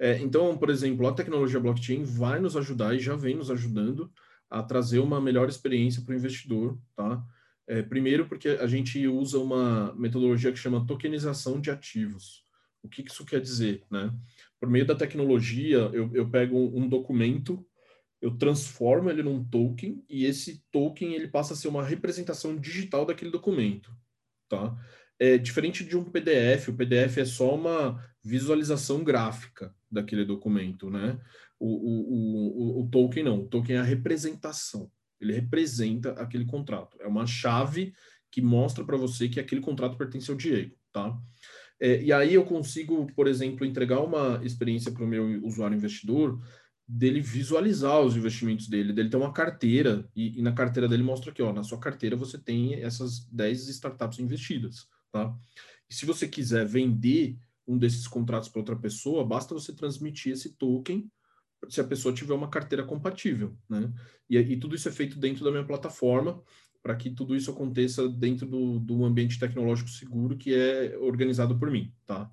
É, 0.00 0.18
então, 0.18 0.56
por 0.56 0.70
exemplo, 0.70 1.06
a 1.06 1.12
tecnologia 1.12 1.60
blockchain 1.60 2.04
vai 2.04 2.40
nos 2.40 2.56
ajudar 2.56 2.94
e 2.94 2.98
já 2.98 3.14
vem 3.14 3.36
nos 3.36 3.50
ajudando 3.50 4.10
a 4.48 4.62
trazer 4.62 4.98
uma 4.98 5.20
melhor 5.20 5.46
experiência 5.46 6.02
para 6.02 6.14
o 6.14 6.16
investidor, 6.16 6.78
tá? 6.96 7.22
É, 7.68 7.82
primeiro, 7.82 8.26
porque 8.26 8.48
a 8.48 8.66
gente 8.66 9.06
usa 9.06 9.38
uma 9.38 9.94
metodologia 9.94 10.50
que 10.50 10.58
chama 10.58 10.86
tokenização 10.86 11.60
de 11.60 11.70
ativos. 11.70 12.46
O 12.82 12.88
que 12.88 13.02
isso 13.02 13.26
quer 13.26 13.42
dizer, 13.42 13.84
né? 13.90 14.10
Por 14.58 14.70
meio 14.70 14.86
da 14.86 14.94
tecnologia, 14.94 15.90
eu, 15.92 16.10
eu 16.14 16.30
pego 16.30 16.56
um 16.56 16.88
documento, 16.88 17.62
eu 18.22 18.38
transformo 18.38 19.10
ele 19.10 19.22
num 19.22 19.44
token 19.44 20.02
e 20.08 20.24
esse 20.24 20.64
token 20.72 21.12
ele 21.12 21.28
passa 21.28 21.52
a 21.52 21.56
ser 21.56 21.68
uma 21.68 21.84
representação 21.84 22.56
digital 22.56 23.04
daquele 23.04 23.30
documento, 23.30 23.94
tá? 24.48 24.74
É 25.18 25.36
diferente 25.36 25.84
de 25.84 25.94
um 25.94 26.04
PDF, 26.04 26.68
o 26.68 26.74
PDF 26.74 27.18
é 27.18 27.24
só 27.26 27.54
uma 27.54 28.02
visualização 28.24 29.04
gráfica 29.04 29.74
daquele 29.90 30.24
documento, 30.24 30.88
né? 30.90 31.18
O, 31.58 31.66
o, 31.66 32.80
o, 32.80 32.82
o 32.82 32.88
token 32.88 33.24
não, 33.24 33.40
o 33.40 33.46
token 33.46 33.76
é 33.76 33.78
a 33.80 33.84
representação, 33.84 34.90
ele 35.20 35.32
representa 35.32 36.12
aquele 36.12 36.44
contrato, 36.44 36.96
é 37.00 37.06
uma 37.06 37.26
chave 37.26 37.92
que 38.30 38.40
mostra 38.40 38.84
para 38.84 38.96
você 38.96 39.28
que 39.28 39.40
aquele 39.40 39.60
contrato 39.60 39.98
pertence 39.98 40.30
ao 40.30 40.36
Diego, 40.36 40.74
tá? 40.92 41.18
É, 41.80 42.02
e 42.02 42.12
aí 42.12 42.34
eu 42.34 42.44
consigo, 42.44 43.06
por 43.14 43.26
exemplo, 43.26 43.64
entregar 43.64 44.00
uma 44.00 44.40
experiência 44.44 44.92
para 44.92 45.02
o 45.02 45.08
meu 45.08 45.44
usuário 45.44 45.76
investidor 45.76 46.38
dele 46.86 47.20
visualizar 47.20 48.00
os 48.00 48.16
investimentos 48.16 48.68
dele, 48.68 48.92
dele 48.92 49.08
ter 49.08 49.16
uma 49.16 49.32
carteira, 49.32 50.08
e, 50.14 50.38
e, 50.38 50.42
na 50.42 50.52
carteira 50.52 50.88
dele 50.88 51.04
mostra 51.04 51.30
aqui, 51.30 51.40
ó, 51.40 51.52
na 51.52 51.62
sua 51.62 51.78
carteira 51.78 52.16
você 52.16 52.36
tem 52.36 52.74
essas 52.82 53.24
10 53.26 53.68
startups 53.68 54.18
investidas, 54.18 54.88
tá? 55.12 55.32
E 55.88 55.94
se 55.94 56.04
você 56.04 56.26
quiser 56.26 56.66
vender 56.66 57.38
um 57.70 57.78
desses 57.78 58.06
contratos 58.08 58.48
para 58.48 58.60
outra 58.60 58.76
pessoa, 58.76 59.24
basta 59.24 59.54
você 59.54 59.72
transmitir 59.72 60.32
esse 60.32 60.50
token 60.56 61.10
se 61.68 61.80
a 61.80 61.84
pessoa 61.84 62.14
tiver 62.14 62.34
uma 62.34 62.48
carteira 62.48 62.82
compatível, 62.84 63.56
né? 63.68 63.92
E, 64.28 64.38
e 64.38 64.56
tudo 64.56 64.74
isso 64.74 64.88
é 64.88 64.92
feito 64.92 65.18
dentro 65.18 65.44
da 65.44 65.50
minha 65.50 65.64
plataforma 65.64 66.42
para 66.82 66.96
que 66.96 67.10
tudo 67.10 67.36
isso 67.36 67.50
aconteça 67.50 68.08
dentro 68.08 68.46
do, 68.46 68.80
do 68.80 69.04
ambiente 69.04 69.38
tecnológico 69.38 69.90
seguro 69.90 70.36
que 70.36 70.54
é 70.54 70.96
organizado 70.98 71.58
por 71.58 71.70
mim, 71.70 71.92
tá? 72.06 72.30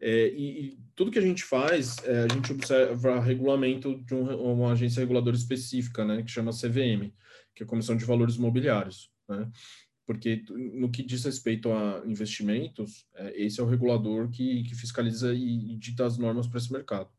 É, 0.00 0.28
e, 0.28 0.66
e, 0.66 0.78
tudo 0.96 1.10
que 1.12 1.18
a 1.18 1.22
gente 1.22 1.44
faz, 1.44 1.96
é, 2.04 2.24
a 2.24 2.34
gente 2.34 2.50
observa 2.50 3.20
regulamento 3.20 4.02
de 4.02 4.14
um, 4.14 4.52
uma 4.52 4.72
agência 4.72 4.98
reguladora 4.98 5.36
específica, 5.36 6.04
né, 6.04 6.22
que 6.22 6.30
chama 6.30 6.50
CVM, 6.50 7.12
que 7.54 7.62
é 7.62 7.64
a 7.64 7.68
Comissão 7.68 7.96
de 7.96 8.04
Valores 8.04 8.34
Imobiliários, 8.34 9.12
né? 9.28 9.48
Porque 10.06 10.44
no 10.50 10.90
que 10.90 11.02
diz 11.02 11.24
respeito 11.24 11.72
a 11.72 12.02
investimentos, 12.06 13.06
é, 13.14 13.42
esse 13.44 13.60
é 13.60 13.62
o 13.62 13.68
regulador 13.68 14.28
que, 14.30 14.64
que 14.64 14.74
fiscaliza 14.74 15.32
e, 15.34 15.72
e 15.72 15.76
dita 15.76 16.04
as 16.04 16.18
normas 16.18 16.46
para 16.46 16.58
esse 16.58 16.72
mercado. 16.72 17.10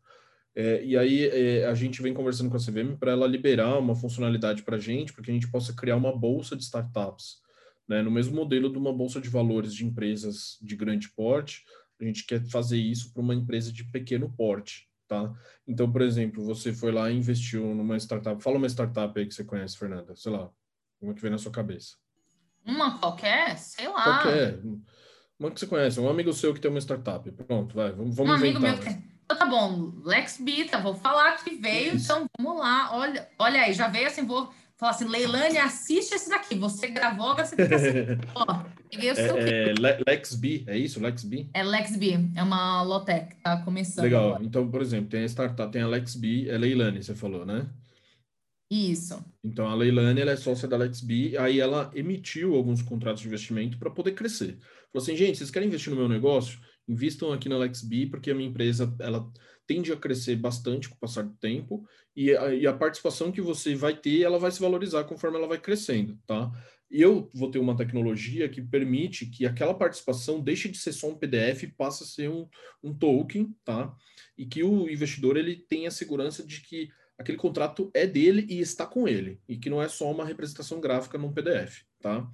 É, 0.55 0.83
e 0.85 0.95
aí 0.95 1.25
é, 1.27 1.65
a 1.65 1.73
gente 1.73 2.01
vem 2.01 2.13
conversando 2.13 2.49
com 2.49 2.57
a 2.57 2.59
CVM 2.59 2.95
para 2.97 3.11
ela 3.11 3.25
liberar 3.25 3.79
uma 3.79 3.95
funcionalidade 3.95 4.61
para 4.61 4.77
a 4.77 4.79
gente, 4.79 5.11
para 5.11 5.23
que 5.23 5.31
a 5.31 5.33
gente 5.33 5.49
possa 5.49 5.73
criar 5.73 5.95
uma 5.95 6.15
bolsa 6.15 6.55
de 6.55 6.63
startups, 6.63 7.41
né? 7.87 8.03
no 8.03 8.11
mesmo 8.11 8.35
modelo 8.35 8.71
de 8.71 8.77
uma 8.77 8.93
bolsa 8.93 9.19
de 9.19 9.29
valores 9.29 9.73
de 9.73 9.85
empresas 9.85 10.57
de 10.61 10.75
grande 10.75 11.09
porte, 11.09 11.63
a 11.99 12.05
gente 12.05 12.25
quer 12.25 12.43
fazer 12.45 12.77
isso 12.77 13.11
para 13.13 13.21
uma 13.21 13.33
empresa 13.33 13.71
de 13.71 13.83
pequeno 13.85 14.31
porte, 14.35 14.89
tá? 15.07 15.33
Então, 15.65 15.91
por 15.91 16.01
exemplo, 16.01 16.43
você 16.43 16.73
foi 16.73 16.91
lá 16.91 17.09
e 17.09 17.17
investiu 17.17 17.73
numa 17.73 17.97
startup, 17.97 18.41
fala 18.43 18.57
uma 18.57 18.67
startup 18.67 19.17
aí 19.17 19.25
que 19.25 19.33
você 19.33 19.43
conhece, 19.43 19.77
Fernanda, 19.77 20.15
sei 20.15 20.31
lá, 20.31 20.51
uma 21.01 21.13
que 21.13 21.21
vem 21.21 21.31
na 21.31 21.37
sua 21.37 21.51
cabeça. 21.51 22.02
Uma 22.65 22.97
qualquer? 22.97 23.57
Sei 23.57 23.87
lá. 23.87 24.03
Qualquer. 24.03 24.59
Uma 25.39 25.51
que 25.51 25.59
você 25.59 25.67
conhece, 25.67 25.99
um 25.99 26.09
amigo 26.09 26.31
seu 26.31 26.53
que 26.53 26.59
tem 26.61 26.71
uma 26.71 26.79
startup. 26.79 27.29
Pronto, 27.31 27.75
vai, 27.75 27.91
vamos, 27.91 28.15
vamos 28.15 28.31
um 28.31 28.35
amigo 28.35 28.59
meu 28.59 28.77
que 28.77 28.85
tem... 28.85 29.13
Então, 29.25 29.37
tá 29.37 29.45
bom, 29.45 29.93
Lex 30.03 30.37
Bita, 30.39 30.79
vou 30.79 30.93
falar 30.95 31.37
que 31.37 31.55
veio, 31.55 31.95
Isso. 31.95 32.05
então 32.05 32.25
vamos 32.37 32.59
lá. 32.59 32.89
Olha, 32.93 33.27
olha 33.39 33.61
aí, 33.61 33.73
já 33.73 33.87
veio 33.87 34.07
assim, 34.07 34.25
vou 34.25 34.51
falar 34.77 34.91
assim, 34.91 35.07
Leilane, 35.07 35.57
assiste 35.57 36.13
esse 36.13 36.29
daqui. 36.29 36.55
Você 36.55 36.87
gravou, 36.87 37.31
agora 37.31 37.45
você 37.45 37.55
que 37.55 37.61
assistir. 37.61 38.19
Ó, 38.35 38.63
peguei 38.89 39.11
o 39.11 39.15
seu 39.15 39.37
é, 39.37 39.71
é, 39.71 39.73
Lex 40.07 40.35
B, 40.35 40.63
é 40.67 40.77
isso? 40.77 41.01
Lex 41.01 41.23
B? 41.23 41.47
É 41.53 41.63
Lex 41.63 41.95
B, 41.95 42.19
é 42.35 42.43
uma 42.43 42.83
Lotec, 42.83 43.35
tá 43.41 43.57
começando. 43.57 44.03
Legal, 44.03 44.29
agora. 44.29 44.43
então, 44.43 44.69
por 44.69 44.81
exemplo, 44.81 45.09
tem 45.09 45.23
a 45.23 45.27
startup, 45.27 45.71
tem 45.71 45.81
a 45.81 45.87
Lex 45.87 46.15
B, 46.15 46.49
é 46.49 46.57
Leilane, 46.57 47.01
você 47.01 47.15
falou, 47.15 47.45
né? 47.45 47.65
Isso. 48.73 49.23
Então 49.43 49.67
a 49.67 49.75
Leilane 49.75 50.19
ela 50.19 50.31
é 50.31 50.35
sócia 50.35 50.67
da 50.67 50.75
LexB, 50.75 51.37
aí 51.37 51.59
ela 51.59 51.91
emitiu 51.93 52.55
alguns 52.55 52.81
contratos 52.81 53.21
de 53.21 53.27
investimento 53.27 53.77
para 53.77 53.91
poder 53.91 54.13
crescer. 54.13 54.57
Falou 54.91 55.03
assim, 55.03 55.15
gente, 55.15 55.37
vocês 55.37 55.51
querem 55.51 55.67
investir 55.67 55.91
no 55.91 55.99
meu 55.99 56.09
negócio? 56.09 56.59
Invistam 56.87 57.31
aqui 57.31 57.47
na 57.47 57.57
LexB, 57.59 58.07
porque 58.07 58.31
a 58.31 58.35
minha 58.35 58.49
empresa 58.49 58.91
ela 58.99 59.31
tende 59.67 59.91
a 59.91 59.95
crescer 59.95 60.35
bastante 60.37 60.89
com 60.89 60.95
o 60.95 60.99
passar 60.99 61.23
do 61.23 61.35
tempo, 61.35 61.87
e 62.15 62.35
a, 62.35 62.53
e 62.53 62.65
a 62.65 62.73
participação 62.73 63.31
que 63.31 63.41
você 63.41 63.75
vai 63.75 63.95
ter, 63.95 64.21
ela 64.23 64.39
vai 64.39 64.49
se 64.49 64.59
valorizar 64.59 65.03
conforme 65.03 65.37
ela 65.37 65.47
vai 65.47 65.59
crescendo, 65.59 66.17
tá? 66.25 66.51
Eu 66.89 67.29
vou 67.33 67.51
ter 67.51 67.59
uma 67.59 67.77
tecnologia 67.77 68.49
que 68.49 68.61
permite 68.61 69.27
que 69.27 69.45
aquela 69.45 69.73
participação 69.73 70.41
deixe 70.41 70.67
de 70.67 70.79
ser 70.79 70.93
só 70.93 71.09
um 71.09 71.15
PDF 71.15 71.63
e 71.63 71.71
passe 71.71 72.03
a 72.03 72.07
ser 72.07 72.29
um, 72.29 72.47
um 72.83 72.93
token, 72.93 73.55
tá? 73.63 73.95
E 74.35 74.45
que 74.47 74.63
o 74.63 74.89
investidor 74.89 75.37
ele 75.37 75.55
tenha 75.55 75.89
a 75.89 75.91
segurança 75.91 76.43
de 76.43 76.61
que 76.61 76.89
aquele 77.23 77.37
contrato 77.37 77.89
é 77.93 78.05
dele 78.05 78.45
e 78.49 78.59
está 78.59 78.85
com 78.85 79.07
ele, 79.07 79.39
e 79.47 79.57
que 79.57 79.69
não 79.69 79.81
é 79.81 79.87
só 79.87 80.11
uma 80.11 80.25
representação 80.25 80.79
gráfica 80.79 81.17
num 81.17 81.33
PDF, 81.33 81.83
tá? 81.99 82.27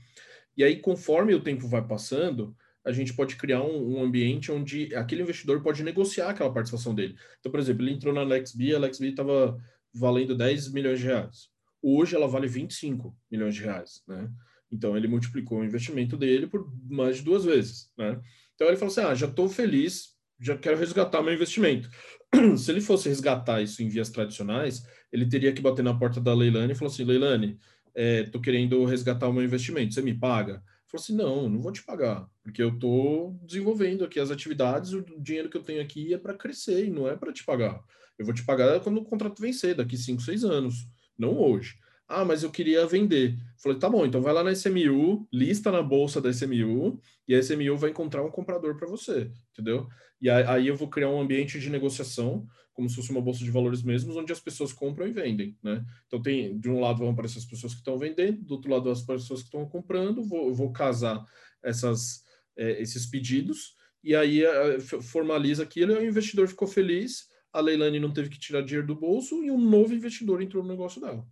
E 0.58 0.64
aí, 0.64 0.78
conforme 0.78 1.34
o 1.34 1.42
tempo 1.42 1.68
vai 1.68 1.86
passando, 1.86 2.56
a 2.84 2.92
gente 2.92 3.14
pode 3.14 3.36
criar 3.36 3.62
um, 3.62 3.98
um, 3.98 4.04
ambiente 4.04 4.52
onde 4.52 4.94
aquele 4.96 5.22
investidor 5.22 5.62
pode 5.62 5.84
negociar 5.84 6.30
aquela 6.30 6.52
participação 6.52 6.94
dele. 6.94 7.16
Então, 7.40 7.52
por 7.52 7.60
exemplo, 7.60 7.84
ele 7.84 7.94
entrou 7.94 8.14
na 8.14 8.24
LexB, 8.24 8.76
a 8.76 8.80
LexB 8.80 9.10
estava 9.10 9.58
valendo 9.94 10.36
10 10.36 10.72
milhões 10.74 11.00
de 11.00 11.06
reais. 11.06 11.50
Hoje 11.82 12.16
ela 12.16 12.28
vale 12.28 12.48
25 12.48 13.16
milhões 13.32 13.56
de 13.56 13.62
reais, 13.62 14.04
né? 14.08 14.30
Então, 14.72 14.98
ele 14.98 15.08
multiplicou 15.08 15.60
o 15.60 15.64
investimento 15.64 16.18
dele 16.18 16.46
por 16.46 16.70
mais 16.90 17.18
de 17.18 17.24
duas 17.24 17.46
vezes, 17.46 17.92
né? 17.98 18.20
Então, 18.56 18.68
ele 18.68 18.78
falou 18.78 18.92
assim, 18.92 19.02
ah, 19.02 19.16
já 19.16 19.28
estou 19.28 19.48
feliz, 19.48 20.16
já 20.40 20.58
quero 20.58 20.78
resgatar 20.78 21.22
meu 21.22 21.34
investimento. 21.34 21.90
se 22.58 22.72
ele 22.72 22.82
fosse 22.82 23.10
resgatar 23.10 23.62
isso 23.62 23.82
em 23.82 23.90
vias 23.90 24.10
tradicionais, 24.10 24.86
ele 25.12 25.28
teria 25.28 25.54
que 25.54 25.62
bater 25.62 25.84
na 25.84 25.98
porta 25.98 26.22
da 26.22 26.34
Leilani 26.34 26.74
e 26.74 26.76
falar 26.76 26.92
assim, 26.92 27.04
Leilani, 27.04 27.58
é, 27.96 28.24
querendo 28.44 28.86
resgatar 28.86 29.28
o 29.28 29.34
meu 29.34 29.44
investimento, 29.44 29.94
você 29.94 30.02
me 30.02 30.14
paga? 30.14 30.64
Falou 30.88 31.04
assim, 31.04 31.16
não, 31.16 31.50
não 31.50 31.62
vou 31.62 31.72
te 31.72 31.84
pagar, 31.84 32.28
porque 32.44 32.62
eu 32.62 32.70
estou 32.70 33.40
desenvolvendo 33.44 34.04
aqui 34.04 34.20
as 34.20 34.32
atividades, 34.32 34.92
o 34.94 35.04
dinheiro 35.20 35.50
que 35.50 35.58
eu 35.58 35.64
tenho 35.64 35.82
aqui 35.82 36.14
é 36.14 36.18
para 36.18 36.34
crescer 36.34 36.86
e 36.86 36.90
não 36.90 37.08
é 37.08 37.16
para 37.16 37.32
te 37.32 37.44
pagar. 37.44 37.80
Eu 38.18 38.26
vou 38.26 38.34
te 38.34 38.44
pagar 38.44 38.80
quando 38.80 38.98
o 38.98 39.06
contrato 39.06 39.42
vencer, 39.42 39.76
daqui 39.76 39.98
5, 39.98 40.22
6 40.22 40.44
anos, 40.44 40.88
não 41.18 41.38
hoje. 41.38 41.76
Ah, 42.12 42.26
mas 42.26 42.42
eu 42.42 42.50
queria 42.50 42.88
vender. 42.88 43.38
Falei, 43.62 43.78
tá 43.78 43.88
bom, 43.88 44.04
então 44.04 44.20
vai 44.20 44.34
lá 44.34 44.44
na 44.44 44.52
SMU, 44.52 45.28
lista 45.32 45.72
na 45.72 45.84
bolsa 45.84 46.20
da 46.20 46.32
SMU, 46.32 47.00
e 47.28 47.36
a 47.36 47.40
SMU 47.40 47.78
vai 47.78 47.92
encontrar 47.92 48.24
um 48.26 48.32
comprador 48.32 48.76
para 48.76 48.88
você, 48.88 49.32
entendeu? 49.52 49.88
E 50.20 50.28
aí 50.28 50.68
eu 50.68 50.76
vou 50.76 50.90
criar 50.90 51.10
um 51.10 51.22
ambiente 51.22 51.60
de 51.60 51.70
negociação, 51.70 52.48
como 52.74 52.90
se 52.90 52.96
fosse 52.96 53.12
uma 53.12 53.22
bolsa 53.22 53.44
de 53.44 53.52
valores 53.52 53.84
mesmos, 53.84 54.18
onde 54.18 54.34
as 54.34 54.40
pessoas 54.40 54.74
compram 54.74 55.08
e 55.08 55.12
vendem, 55.12 55.56
né? 55.62 55.86
Então 56.08 56.20
tem, 56.20 56.58
de 56.60 56.68
um 56.68 56.80
lado 56.80 56.98
vão 56.98 57.12
aparecer 57.12 57.38
as 57.38 57.46
pessoas 57.46 57.74
que 57.74 57.80
estão 57.80 58.00
vendendo, 58.00 58.42
do 58.44 58.56
outro 58.56 58.72
lado 58.72 58.90
as 58.90 59.04
pessoas 59.04 59.42
que 59.42 59.48
estão 59.48 59.70
comprando, 59.70 60.24
vou, 60.24 60.52
vou 60.52 60.72
casar 60.72 61.24
essas, 61.62 62.24
é, 62.58 62.82
esses 62.82 63.06
pedidos, 63.06 63.76
e 64.04 64.16
aí 64.16 64.44
é, 64.44 64.80
formaliza 64.80 65.62
aquilo, 65.62 65.92
e 65.92 65.98
o 65.98 66.08
investidor 66.08 66.48
ficou 66.48 66.68
feliz, 66.68 67.28
a 67.54 67.60
Leilani 67.60 68.00
não 68.00 68.12
teve 68.12 68.30
que 68.30 68.40
tirar 68.40 68.64
dinheiro 68.64 68.88
do 68.88 68.96
bolso, 68.96 69.44
e 69.44 69.52
um 69.52 69.62
novo 69.62 69.94
investidor 69.94 70.42
entrou 70.42 70.64
no 70.64 70.70
negócio 70.70 71.00
dela. 71.00 71.24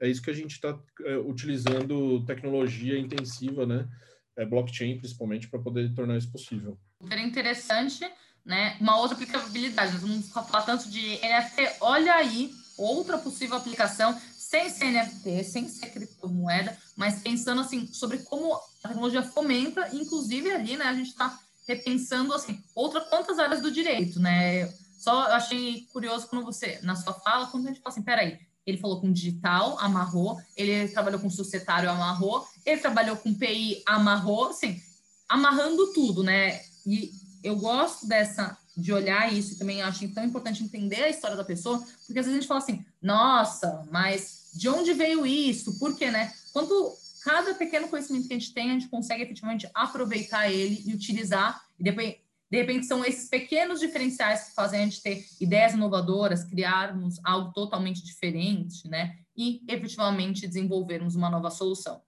É 0.00 0.08
isso 0.08 0.22
que 0.22 0.30
a 0.30 0.34
gente 0.34 0.52
está 0.52 0.78
é, 1.04 1.16
utilizando 1.16 2.24
tecnologia 2.24 2.98
intensiva, 2.98 3.66
né? 3.66 3.88
É, 4.36 4.44
blockchain, 4.44 4.98
principalmente, 4.98 5.48
para 5.48 5.60
poder 5.60 5.94
tornar 5.94 6.18
isso 6.18 6.30
possível. 6.30 6.78
Super 7.00 7.18
interessante, 7.18 8.06
né? 8.44 8.76
Uma 8.80 8.98
outra 8.98 9.16
aplicabilidade, 9.16 9.92
nós 9.92 10.02
vamos 10.02 10.28
falar 10.28 10.62
tanto 10.62 10.90
de 10.90 11.18
NFT, 11.18 11.78
olha 11.80 12.14
aí 12.14 12.52
outra 12.76 13.18
possível 13.18 13.56
aplicação, 13.56 14.18
sem 14.36 14.68
ser 14.68 14.92
NFT, 14.92 15.44
sem 15.44 15.68
ser 15.68 15.90
criptomoeda, 15.90 16.76
mas 16.94 17.22
pensando 17.22 17.62
assim 17.62 17.86
sobre 17.86 18.18
como 18.18 18.54
a 18.54 18.88
tecnologia 18.88 19.22
fomenta, 19.22 19.88
inclusive 19.94 20.50
ali, 20.52 20.76
né, 20.76 20.84
a 20.84 20.94
gente 20.94 21.08
está 21.08 21.38
repensando 21.66 22.32
assim, 22.32 22.62
outra 22.74 23.00
quantas 23.00 23.38
áreas 23.38 23.60
do 23.60 23.72
direito, 23.72 24.20
né? 24.20 24.68
Só 24.98 25.28
eu 25.28 25.34
achei 25.34 25.86
curioso 25.92 26.28
quando 26.28 26.44
você, 26.44 26.78
na 26.82 26.94
sua 26.94 27.12
fala, 27.14 27.46
quando 27.46 27.66
a 27.66 27.68
gente 27.68 27.80
fala 27.80 27.92
assim, 27.92 28.02
peraí, 28.02 28.38
ele 28.66 28.78
falou 28.78 29.00
com 29.00 29.12
digital, 29.12 29.78
amarrou. 29.78 30.38
Ele 30.56 30.88
trabalhou 30.88 31.20
com 31.20 31.30
societário, 31.30 31.88
amarrou. 31.88 32.44
Ele 32.64 32.80
trabalhou 32.80 33.16
com 33.16 33.32
PI, 33.32 33.82
amarrou. 33.86 34.48
Assim, 34.48 34.82
amarrando 35.28 35.92
tudo, 35.92 36.24
né? 36.24 36.60
E 36.84 37.12
eu 37.42 37.56
gosto 37.56 38.06
dessa 38.06 38.58
de 38.76 38.92
olhar 38.92 39.32
isso 39.32 39.54
e 39.54 39.56
também 39.56 39.80
acho 39.80 40.06
tão 40.08 40.24
importante 40.24 40.62
entender 40.62 41.02
a 41.02 41.08
história 41.08 41.36
da 41.36 41.44
pessoa, 41.44 41.78
porque 42.06 42.18
às 42.18 42.26
vezes 42.26 42.32
a 42.32 42.34
gente 42.34 42.46
fala 42.46 42.60
assim, 42.60 42.84
nossa, 43.00 43.86
mas 43.90 44.50
de 44.52 44.68
onde 44.68 44.92
veio 44.92 45.24
isso? 45.24 45.78
Por 45.78 45.96
quê, 45.96 46.10
né? 46.10 46.32
Quanto 46.52 46.94
cada 47.22 47.54
pequeno 47.54 47.88
conhecimento 47.88 48.28
que 48.28 48.34
a 48.34 48.38
gente 48.38 48.52
tem, 48.52 48.70
a 48.70 48.74
gente 48.74 48.88
consegue 48.88 49.22
efetivamente 49.22 49.68
aproveitar 49.74 50.50
ele 50.50 50.82
e 50.84 50.92
utilizar, 50.92 51.64
e 51.78 51.84
depois 51.84 52.16
de 52.56 52.62
repente, 52.62 52.86
são 52.86 53.04
esses 53.04 53.28
pequenos 53.28 53.80
diferenciais 53.80 54.44
que 54.48 54.54
fazem 54.54 54.80
a 54.80 54.84
gente 54.84 55.02
ter 55.02 55.26
ideias 55.38 55.74
inovadoras, 55.74 56.42
criarmos 56.42 57.20
algo 57.22 57.52
totalmente 57.52 58.02
diferente, 58.02 58.88
né? 58.88 59.18
E 59.36 59.62
efetivamente 59.68 60.46
desenvolvermos 60.46 61.14
uma 61.14 61.28
nova 61.28 61.50
solução. 61.50 62.00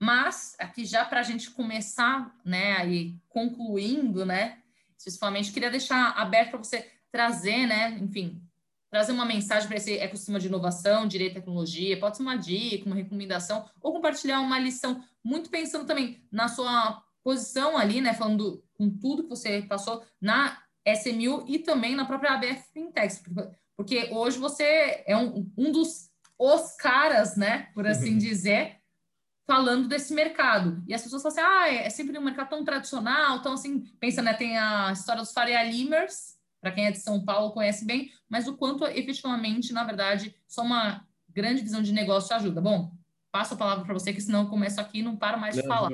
Mas, 0.00 0.54
aqui 0.60 0.84
já 0.84 1.04
para 1.04 1.20
a 1.20 1.22
gente 1.24 1.50
começar, 1.50 2.32
né, 2.44 2.76
aí 2.76 3.16
concluindo, 3.28 4.24
né, 4.24 4.58
especificamente, 4.96 5.52
queria 5.52 5.70
deixar 5.70 6.10
aberto 6.10 6.50
para 6.50 6.58
você 6.58 6.90
trazer, 7.10 7.66
né, 7.66 7.98
enfim, 8.00 8.40
trazer 8.90 9.12
uma 9.12 9.24
mensagem 9.24 9.66
para 9.66 9.76
esse 9.76 9.98
ecossistema 9.98 10.38
de 10.38 10.46
inovação, 10.46 11.08
direito 11.08 11.32
e 11.32 11.34
tecnologia, 11.40 11.98
pode 11.98 12.16
ser 12.16 12.22
uma 12.22 12.36
dica, 12.36 12.86
uma 12.86 12.96
recomendação, 12.96 13.68
ou 13.80 13.92
compartilhar 13.92 14.40
uma 14.40 14.58
lição, 14.58 15.02
muito 15.22 15.50
pensando 15.50 15.86
também 15.86 16.22
na 16.30 16.48
sua 16.48 17.02
posição 17.24 17.76
ali, 17.76 18.00
né, 18.00 18.14
falando 18.14 18.63
com 18.74 18.90
tudo 18.90 19.24
que 19.24 19.30
você 19.30 19.62
passou 19.62 20.04
na 20.20 20.60
SMU 20.86 21.44
e 21.46 21.58
também 21.58 21.94
na 21.94 22.04
própria 22.04 22.32
ABF 22.32 22.72
Fintech, 22.72 23.20
porque 23.76 24.10
hoje 24.12 24.38
você 24.38 25.02
é 25.06 25.16
um, 25.16 25.50
um 25.56 25.72
dos 25.72 26.12
os 26.38 26.74
caras, 26.76 27.36
né, 27.36 27.68
por 27.74 27.86
assim 27.86 28.18
dizer, 28.18 28.78
falando 29.46 29.88
desse 29.88 30.12
mercado. 30.12 30.82
E 30.86 30.94
as 30.94 31.02
pessoas 31.02 31.22
falam 31.22 31.38
assim, 31.38 31.46
ah, 31.46 31.84
é 31.84 31.90
sempre 31.90 32.18
um 32.18 32.22
mercado 32.22 32.50
tão 32.50 32.64
tradicional, 32.64 33.40
tão 33.40 33.52
assim, 33.52 33.80
pensa, 34.00 34.20
né, 34.20 34.34
tem 34.34 34.58
a 34.58 34.90
história 34.92 35.22
dos 35.22 35.32
Faria 35.32 35.62
Limers, 35.62 36.34
para 36.60 36.72
quem 36.72 36.86
é 36.86 36.90
de 36.90 36.98
São 36.98 37.24
Paulo 37.24 37.52
conhece 37.52 37.84
bem, 37.84 38.10
mas 38.28 38.48
o 38.48 38.56
quanto 38.56 38.84
efetivamente, 38.84 39.72
na 39.72 39.84
verdade, 39.84 40.34
só 40.48 40.62
uma 40.62 41.06
grande 41.28 41.62
visão 41.62 41.82
de 41.82 41.92
negócio 41.92 42.34
ajuda. 42.34 42.60
Bom, 42.60 42.92
passo 43.30 43.54
a 43.54 43.56
palavra 43.56 43.84
para 43.84 43.94
você, 43.94 44.12
que 44.12 44.20
senão 44.20 44.44
eu 44.44 44.48
começo 44.48 44.80
aqui 44.80 45.00
e 45.00 45.02
não 45.02 45.16
paro 45.16 45.38
mais 45.38 45.54
de 45.54 45.62
não, 45.62 45.68
falar. 45.68 45.90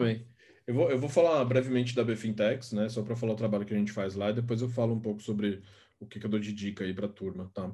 Eu 0.66 0.75
vou, 0.75 0.90
eu 0.90 0.99
vou 0.99 1.09
falar 1.09 1.44
brevemente 1.44 1.94
da 1.94 2.05
Bfintex, 2.05 2.73
né? 2.73 2.88
Só 2.88 3.03
para 3.03 3.16
falar 3.16 3.33
o 3.33 3.37
trabalho 3.37 3.64
que 3.64 3.75
a 3.75 3.79
gente 3.79 3.92
faz 3.92 4.14
lá, 4.14 4.31
e 4.31 4.35
depois 4.35 4.62
eu 4.62 4.68
falo 4.68 4.94
um 4.94 5.01
pouco 5.01 5.23
sobre 5.23 5.62
o 5.99 6.07
que, 6.07 6.18
que 6.18 6.27
eu 6.27 6.31
dou 6.31 6.40
de 6.40 6.53
dica 6.53 6.85
aí 6.85 6.94
para 6.94 7.07
a 7.07 7.11
turma, 7.11 7.51
tá? 7.53 7.70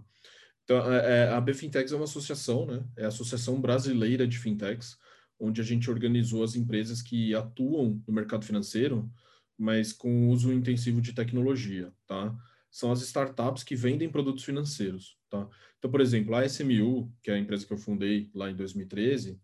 Então, 0.64 0.92
é, 0.92 1.24
é 1.24 1.28
a 1.28 1.40
Bfintex 1.40 1.92
é 1.92 1.96
uma 1.96 2.04
associação, 2.04 2.66
né? 2.66 2.84
É 2.96 3.04
a 3.04 3.08
Associação 3.08 3.60
Brasileira 3.60 4.26
de 4.26 4.38
Fintechs, 4.38 4.98
onde 5.38 5.60
a 5.60 5.64
gente 5.64 5.90
organizou 5.90 6.42
as 6.42 6.56
empresas 6.56 7.02
que 7.02 7.34
atuam 7.34 8.02
no 8.06 8.12
mercado 8.12 8.44
financeiro, 8.44 9.08
mas 9.56 9.92
com 9.92 10.28
uso 10.28 10.52
intensivo 10.52 11.00
de 11.00 11.12
tecnologia, 11.12 11.92
tá? 12.06 12.34
São 12.70 12.90
as 12.90 13.00
startups 13.02 13.62
que 13.62 13.76
vendem 13.76 14.10
produtos 14.10 14.44
financeiros, 14.44 15.16
tá? 15.30 15.48
Então, 15.78 15.90
por 15.90 16.00
exemplo, 16.00 16.34
a 16.34 16.44
SMU, 16.44 17.12
que 17.22 17.30
é 17.30 17.34
a 17.34 17.38
empresa 17.38 17.66
que 17.66 17.72
eu 17.72 17.78
fundei 17.78 18.30
lá 18.34 18.50
em 18.50 18.56
2013, 18.56 19.40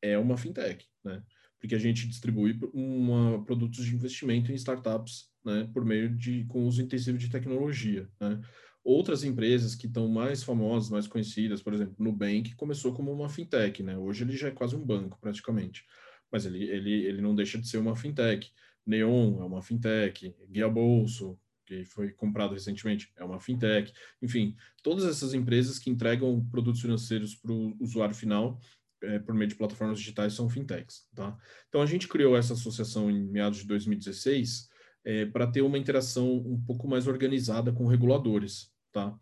é 0.00 0.16
uma 0.18 0.36
fintech, 0.36 0.86
né? 1.04 1.22
Porque 1.62 1.76
a 1.76 1.78
gente 1.78 2.08
distribui 2.08 2.58
uma, 2.74 3.40
produtos 3.44 3.84
de 3.84 3.94
investimento 3.94 4.50
em 4.50 4.56
startups, 4.56 5.30
né, 5.44 5.70
por 5.72 5.84
meio 5.84 6.10
de 6.10 6.44
com 6.46 6.66
uso 6.66 6.82
intensivo 6.82 7.16
de 7.16 7.30
tecnologia, 7.30 8.10
né. 8.20 8.40
Outras 8.84 9.22
empresas 9.22 9.76
que 9.76 9.86
estão 9.86 10.08
mais 10.08 10.42
famosas, 10.42 10.90
mais 10.90 11.06
conhecidas, 11.06 11.62
por 11.62 11.72
exemplo, 11.72 11.94
Nubank 12.00 12.52
começou 12.56 12.92
como 12.92 13.12
uma 13.12 13.28
fintech, 13.28 13.80
né? 13.80 13.96
Hoje 13.96 14.24
ele 14.24 14.36
já 14.36 14.48
é 14.48 14.50
quase 14.50 14.74
um 14.74 14.84
banco, 14.84 15.16
praticamente. 15.20 15.86
Mas 16.32 16.46
ele, 16.46 16.64
ele, 16.64 16.90
ele 16.90 17.22
não 17.22 17.32
deixa 17.32 17.60
de 17.60 17.68
ser 17.68 17.78
uma 17.78 17.94
fintech. 17.94 18.50
Neon 18.84 19.40
é 19.40 19.44
uma 19.44 19.62
fintech, 19.62 20.34
Guia 20.50 20.68
Bolso, 20.68 21.38
que 21.64 21.84
foi 21.84 22.10
comprado 22.10 22.54
recentemente, 22.54 23.12
é 23.16 23.22
uma 23.22 23.38
fintech. 23.38 23.92
Enfim, 24.20 24.56
todas 24.82 25.04
essas 25.04 25.32
empresas 25.32 25.78
que 25.78 25.88
entregam 25.88 26.44
produtos 26.50 26.80
financeiros 26.80 27.36
para 27.36 27.52
o 27.52 27.76
usuário 27.78 28.16
final 28.16 28.58
é, 29.02 29.18
por 29.18 29.34
meio 29.34 29.48
de 29.48 29.54
plataformas 29.54 29.98
digitais 29.98 30.34
são 30.34 30.48
fintechs, 30.48 31.06
tá? 31.14 31.36
Então 31.68 31.82
a 31.82 31.86
gente 31.86 32.08
criou 32.08 32.36
essa 32.36 32.54
associação 32.54 33.10
em 33.10 33.24
meados 33.24 33.58
de 33.58 33.66
2016 33.66 34.68
é, 35.04 35.26
para 35.26 35.46
ter 35.46 35.62
uma 35.62 35.78
interação 35.78 36.36
um 36.36 36.60
pouco 36.60 36.88
mais 36.88 37.06
organizada 37.06 37.72
com 37.72 37.86
reguladores, 37.86 38.70
tá? 38.92 39.14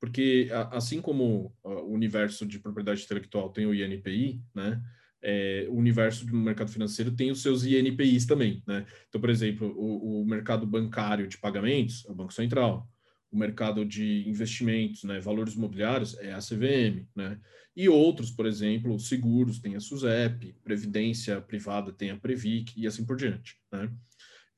Porque 0.00 0.48
a, 0.52 0.76
assim 0.76 1.00
como 1.00 1.54
o 1.62 1.92
universo 1.92 2.44
de 2.44 2.58
propriedade 2.58 3.04
intelectual 3.04 3.50
tem 3.50 3.66
o 3.66 3.74
INPI, 3.74 4.42
né? 4.54 4.82
É, 5.24 5.66
o 5.70 5.76
universo 5.76 6.26
do 6.26 6.36
mercado 6.36 6.72
financeiro 6.72 7.12
tem 7.12 7.30
os 7.30 7.40
seus 7.42 7.64
INPIs 7.64 8.26
também, 8.26 8.60
né? 8.66 8.84
Então, 9.08 9.20
por 9.20 9.30
exemplo, 9.30 9.72
o, 9.76 10.22
o 10.22 10.26
mercado 10.26 10.66
bancário 10.66 11.28
de 11.28 11.38
pagamentos 11.38 12.04
é 12.08 12.10
o 12.10 12.14
Banco 12.14 12.32
Central, 12.32 12.91
o 13.32 13.36
mercado 13.38 13.84
de 13.84 14.28
investimentos, 14.28 15.04
né, 15.04 15.18
valores 15.18 15.54
imobiliários, 15.54 16.16
é 16.18 16.32
a 16.34 16.38
CVM, 16.38 17.08
né? 17.16 17.40
E 17.74 17.88
outros, 17.88 18.30
por 18.30 18.44
exemplo, 18.44 18.98
seguros, 19.00 19.58
tem 19.58 19.74
a 19.74 19.80
SUSEP, 19.80 20.54
previdência 20.62 21.40
privada 21.40 21.90
tem 21.90 22.10
a 22.10 22.16
Previc 22.18 22.78
e 22.78 22.86
assim 22.86 23.06
por 23.06 23.16
diante, 23.16 23.56
né? 23.72 23.90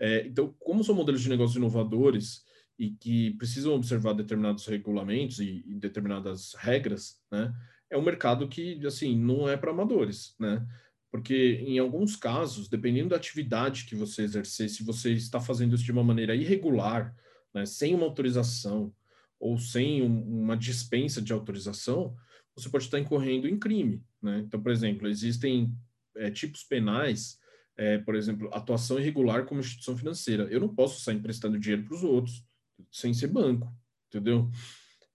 É, 0.00 0.26
então, 0.26 0.52
como 0.58 0.82
são 0.82 0.94
modelos 0.94 1.22
de 1.22 1.28
negócios 1.28 1.56
inovadores 1.56 2.42
e 2.76 2.90
que 2.90 3.30
precisam 3.34 3.74
observar 3.74 4.12
determinados 4.12 4.66
regulamentos 4.66 5.38
e, 5.38 5.62
e 5.64 5.74
determinadas 5.76 6.54
regras, 6.58 7.20
né? 7.30 7.54
É 7.88 7.96
um 7.96 8.02
mercado 8.02 8.48
que, 8.48 8.84
assim, 8.84 9.16
não 9.16 9.48
é 9.48 9.56
para 9.56 9.70
amadores, 9.70 10.34
né? 10.40 10.66
Porque 11.12 11.62
em 11.64 11.78
alguns 11.78 12.16
casos, 12.16 12.68
dependendo 12.68 13.10
da 13.10 13.16
atividade 13.16 13.84
que 13.84 13.94
você 13.94 14.22
exercer, 14.22 14.68
se 14.68 14.82
você 14.82 15.12
está 15.12 15.38
fazendo 15.38 15.76
isso 15.76 15.84
de 15.84 15.92
uma 15.92 16.02
maneira 16.02 16.34
irregular, 16.34 17.14
né, 17.54 17.64
sem 17.64 17.94
uma 17.94 18.04
autorização 18.04 18.92
ou 19.38 19.58
sem 19.58 20.02
um, 20.02 20.42
uma 20.42 20.56
dispensa 20.56 21.22
de 21.22 21.32
autorização, 21.32 22.16
você 22.54 22.68
pode 22.68 22.84
estar 22.84 22.98
incorrendo 22.98 23.48
em 23.48 23.58
crime. 23.58 24.02
Né? 24.20 24.40
Então, 24.40 24.60
por 24.60 24.72
exemplo, 24.72 25.08
existem 25.08 25.72
é, 26.16 26.30
tipos 26.30 26.64
penais, 26.64 27.38
é, 27.76 27.98
por 27.98 28.14
exemplo, 28.14 28.48
atuação 28.52 28.98
irregular 28.98 29.44
como 29.44 29.60
instituição 29.60 29.96
financeira. 29.96 30.44
Eu 30.44 30.60
não 30.60 30.74
posso 30.74 31.00
sair 31.00 31.16
emprestando 31.16 31.58
dinheiro 31.58 31.84
para 31.84 31.94
os 31.94 32.02
outros 32.02 32.44
sem 32.90 33.12
ser 33.12 33.28
banco, 33.28 33.72
entendeu? 34.08 34.50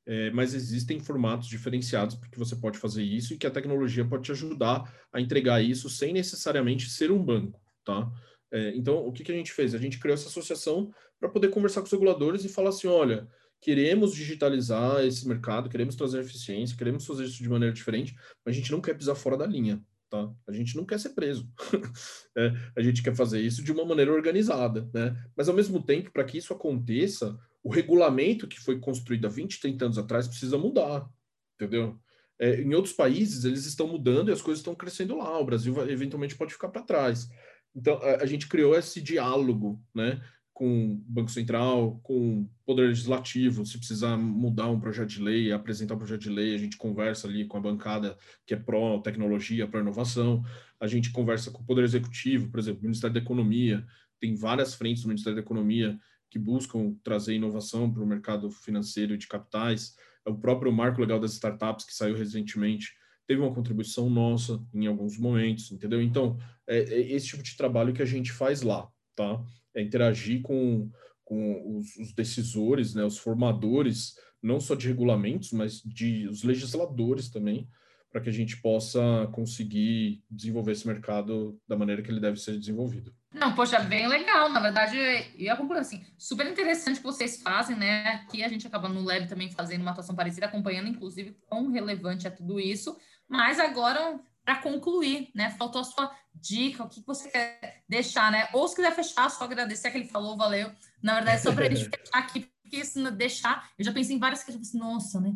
É, 0.06 0.32
mas 0.32 0.54
existem 0.54 1.00
formatos 1.00 1.48
diferenciados 1.48 2.16
porque 2.16 2.38
você 2.38 2.56
pode 2.56 2.80
fazer 2.80 3.04
isso 3.04 3.34
e 3.34 3.38
que 3.38 3.46
a 3.46 3.52
tecnologia 3.52 4.04
pode 4.04 4.24
te 4.24 4.32
ajudar 4.32 4.92
a 5.14 5.22
entregar 5.22 5.62
isso 5.62 5.90
sem 5.90 6.14
necessariamente 6.14 6.90
ser 6.90 7.12
um 7.12 7.24
banco, 7.24 7.62
tá? 7.86 8.12
É, 8.52 8.76
então, 8.76 9.06
o 9.06 9.12
que, 9.12 9.24
que 9.24 9.32
a 9.32 9.36
gente 9.36 9.52
fez? 9.52 9.76
A 9.76 9.78
gente 9.78 10.00
criou 10.00 10.14
essa 10.14 10.28
associação 10.28 10.92
para 11.20 11.30
poder 11.30 11.50
conversar 11.50 11.82
com 11.82 11.86
os 11.86 11.92
reguladores 11.92 12.44
e 12.44 12.50
falar 12.50 12.70
assim: 12.70 12.88
olha, 12.88 13.28
queremos 13.62 14.14
digitalizar 14.14 15.04
esse 15.06 15.28
mercado, 15.28 15.70
queremos 15.70 15.96
trazer 15.96 16.20
eficiência, 16.20 16.78
queremos 16.78 17.06
fazer 17.06 17.26
isso 17.26 17.44
de 17.44 17.50
maneira 17.50 17.74
diferente, 17.74 18.16
mas 18.46 18.56
a 18.56 18.58
gente 18.58 18.72
não 18.72 18.82
quer 18.82 18.96
pisar 18.96 19.16
fora 19.16 19.38
da 19.38 19.46
linha, 19.46 19.82
tá? 20.10 20.32
A 20.48 20.52
gente 20.52 20.76
não 20.76 20.86
quer 20.86 21.00
ser 21.00 21.10
preso. 21.10 21.50
é, 22.38 22.54
a 22.76 22.82
gente 22.82 23.04
quer 23.04 23.16
fazer 23.16 23.42
isso 23.42 23.64
de 23.64 23.72
uma 23.72 23.86
maneira 23.86 24.12
organizada, 24.12 24.90
né? 24.94 25.16
Mas 25.36 25.50
ao 25.50 25.56
mesmo 25.56 25.84
tempo, 25.84 26.12
para 26.12 26.24
que 26.24 26.38
isso 26.38 26.54
aconteça, 26.54 27.38
o 27.64 27.70
regulamento 27.70 28.48
que 28.48 28.60
foi 28.60 28.80
construído 28.80 29.26
há 29.26 29.30
20, 29.30 29.60
30 29.60 29.86
anos 29.86 29.98
atrás 29.98 30.28
precisa 30.28 30.58
mudar, 30.58 31.08
entendeu? 31.56 32.00
É, 32.40 32.62
em 32.62 32.74
outros 32.74 32.94
países, 32.94 33.44
eles 33.44 33.66
estão 33.66 33.86
mudando 33.86 34.30
e 34.30 34.32
as 34.32 34.42
coisas 34.42 34.62
estão 34.62 34.74
crescendo 34.74 35.18
lá. 35.18 35.38
O 35.38 35.46
Brasil 35.46 35.76
eventualmente 35.90 36.38
pode 36.38 36.54
ficar 36.54 36.70
para 36.70 36.84
trás. 36.84 37.30
Então, 37.76 38.00
a, 38.02 38.26
gente 38.26 38.48
criou 38.48 38.76
esse 38.76 39.02
diálogo, 39.02 39.82
né? 39.94 40.22
Com 40.54 40.92
o 40.92 40.96
Banco 41.08 41.32
Central, 41.32 42.00
com 42.04 42.42
o 42.42 42.50
Poder 42.66 42.88
Legislativo. 42.88 43.66
Se 43.66 43.78
precisar 43.78 44.18
mudar 44.18 44.68
um 44.68 44.80
projeto 44.80 45.10
de 45.10 45.22
lei, 45.22 45.52
apresentar 45.52 45.96
um 45.96 45.98
projeto 45.98 46.22
de 46.22 46.30
lei, 46.30 46.54
a 46.54 46.58
gente 46.58 46.76
conversa 46.76 47.28
ali 47.28 47.46
com 47.46 47.58
a 47.58 47.62
bancada 47.62 48.18
que 48.46 48.54
é 48.54 48.58
pró-tecnologia, 48.58 49.68
pró-inovação. 49.68 50.44
A 50.80 50.88
gente 50.88 51.12
conversa 51.12 51.52
com 51.52 51.62
o 51.62 51.66
Poder 51.66 51.84
Executivo, 51.84 52.52
por 52.52 52.60
exemplo, 52.60 52.82
o 52.82 52.84
Ministério 52.84 53.14
da 53.14 53.22
Economia. 53.22 53.86
Tem 54.20 54.36
várias 54.36 54.74
frentes 54.74 55.04
do 55.04 55.08
Ministério 55.08 55.36
da 55.36 55.42
Economia 55.42 55.98
que 56.30 56.38
buscam 56.38 56.94
trazer 57.04 57.36
inovação 57.36 57.92
para 57.92 58.04
o 58.04 58.08
mercado 58.08 58.52
financeiro 58.52 59.18
de 59.18 59.28
capitais 59.28 59.96
o 60.30 60.38
próprio 60.38 60.72
marco 60.72 61.02
legal 61.02 61.20
das 61.20 61.34
startups 61.34 61.86
que 61.86 61.94
saiu 61.94 62.16
recentemente 62.16 62.94
teve 63.30 63.44
uma 63.44 63.54
contribuição 63.54 64.10
nossa 64.10 64.60
em 64.74 64.88
alguns 64.88 65.16
momentos, 65.20 65.72
entendeu? 65.72 66.02
Então, 66.02 66.36
é, 66.68 66.80
é 66.80 67.12
esse 67.14 67.28
tipo 67.28 67.44
de 67.44 67.56
trabalho 67.56 67.94
que 67.94 68.02
a 68.02 68.06
gente 68.06 68.32
faz 68.32 68.64
lá, 68.64 68.90
tá? 69.16 69.40
É 69.76 69.84
interagir 69.84 70.42
com, 70.42 70.90
com 71.24 71.78
os, 71.78 71.96
os, 71.98 72.12
decisores, 72.12 72.96
né, 72.96 73.06
os 73.06 73.20
formadores, 73.20 74.16
não 74.42 74.60
só 74.60 74.74
de 74.74 74.88
regulamentos, 74.88 75.52
mas 75.52 75.80
de 75.84 76.28
os 76.28 76.42
legisladores 76.42 77.30
também, 77.30 77.70
para 78.12 78.20
que 78.20 78.30
a 78.30 78.34
gente 78.34 78.60
possa 78.64 79.30
conseguir 79.32 80.24
desenvolver 80.28 80.72
esse 80.72 80.88
mercado 80.88 81.62
da 81.68 81.78
maneira 81.78 82.02
que 82.02 82.10
ele 82.10 82.20
deve 82.20 82.40
ser 82.40 82.58
desenvolvido. 82.58 83.14
Não, 83.32 83.54
poxa, 83.54 83.80
bem 83.80 84.08
legal. 84.08 84.50
Na 84.50 84.60
verdade, 84.60 84.98
eu 84.98 85.40
ia 85.40 85.56
concluir 85.56 85.82
assim, 85.82 86.04
super 86.18 86.48
interessante 86.48 86.98
que 86.98 87.06
vocês 87.06 87.44
fazem, 87.44 87.78
né? 87.78 88.08
Aqui 88.08 88.44
a 88.44 88.48
gente 88.48 88.66
acaba 88.66 88.90
no 88.90 89.04
Lab 89.04 89.28
também 89.28 89.52
fazendo 89.52 89.82
uma 89.82 89.92
atuação 89.92 90.16
parecida, 90.16 90.48
acompanhando, 90.48 90.90
inclusive, 90.90 91.38
quão 91.48 91.70
relevante 91.70 92.26
é 92.26 92.32
tudo 92.32 92.60
isso. 92.60 92.98
Mas 93.30 93.60
agora, 93.60 94.20
para 94.44 94.58
concluir, 94.58 95.30
né? 95.36 95.52
Faltou 95.52 95.82
a 95.82 95.84
sua 95.84 96.12
dica, 96.34 96.84
o 96.84 96.90
que 96.90 97.02
você 97.06 97.30
quer 97.30 97.84
deixar, 97.88 98.32
né? 98.32 98.50
Ou 98.54 98.68
se 98.68 98.76
quiser 98.76 98.96
fechar, 98.96 99.30
só 99.30 99.44
agradecer 99.44 99.92
que 99.92 99.98
ele 99.98 100.08
falou, 100.08 100.36
valeu. 100.36 100.72
Na 101.02 101.16
verdade, 101.16 101.42
só 101.42 101.54
para 101.54 101.68
a 101.68 101.70
gente 101.70 101.88
fechar 101.90 102.18
aqui, 102.18 102.50
porque 102.64 102.84
se 102.84 103.12
deixar, 103.12 103.70
eu 103.78 103.86
já 103.86 103.92
pensei 103.92 104.16
em 104.16 104.20
várias 104.20 104.44
questões, 104.44 104.68
assim, 104.68 104.80
nossa, 104.80 105.22
né? 105.22 105.34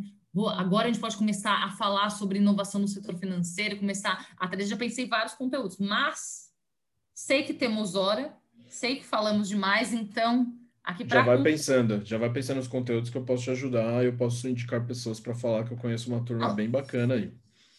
agora 0.57 0.87
a 0.87 0.91
gente 0.91 0.99
pode 0.99 1.15
começar 1.15 1.63
a 1.63 1.69
falar 1.71 2.09
sobre 2.09 2.39
inovação 2.39 2.81
no 2.81 2.87
setor 2.87 3.15
financeiro, 3.15 3.77
começar 3.77 4.27
a 4.35 4.47
trazer, 4.47 4.69
já 4.69 4.77
pensei 4.77 5.05
em 5.05 5.07
vários 5.07 5.35
conteúdos, 5.35 5.77
mas 5.77 6.49
sei 7.13 7.43
que 7.43 7.53
temos 7.53 7.93
hora, 7.93 8.33
sei 8.67 8.95
que 8.95 9.05
falamos 9.05 9.47
demais, 9.47 9.93
então 9.93 10.51
aqui 10.83 11.05
para 11.05 11.19
Já 11.19 11.25
vai 11.25 11.43
pensando, 11.43 12.03
já 12.03 12.17
vai 12.17 12.31
pensando 12.31 12.57
nos 12.57 12.67
conteúdos 12.67 13.11
que 13.11 13.17
eu 13.17 13.23
posso 13.23 13.43
te 13.43 13.51
ajudar, 13.51 14.03
eu 14.03 14.17
posso 14.17 14.47
indicar 14.49 14.83
pessoas 14.85 15.19
para 15.19 15.35
falar 15.35 15.65
que 15.65 15.71
eu 15.71 15.77
conheço 15.77 16.11
uma 16.11 16.23
turma 16.25 16.49
ah. 16.49 16.53
bem 16.53 16.67
bacana 16.67 17.13
aí. 17.13 17.31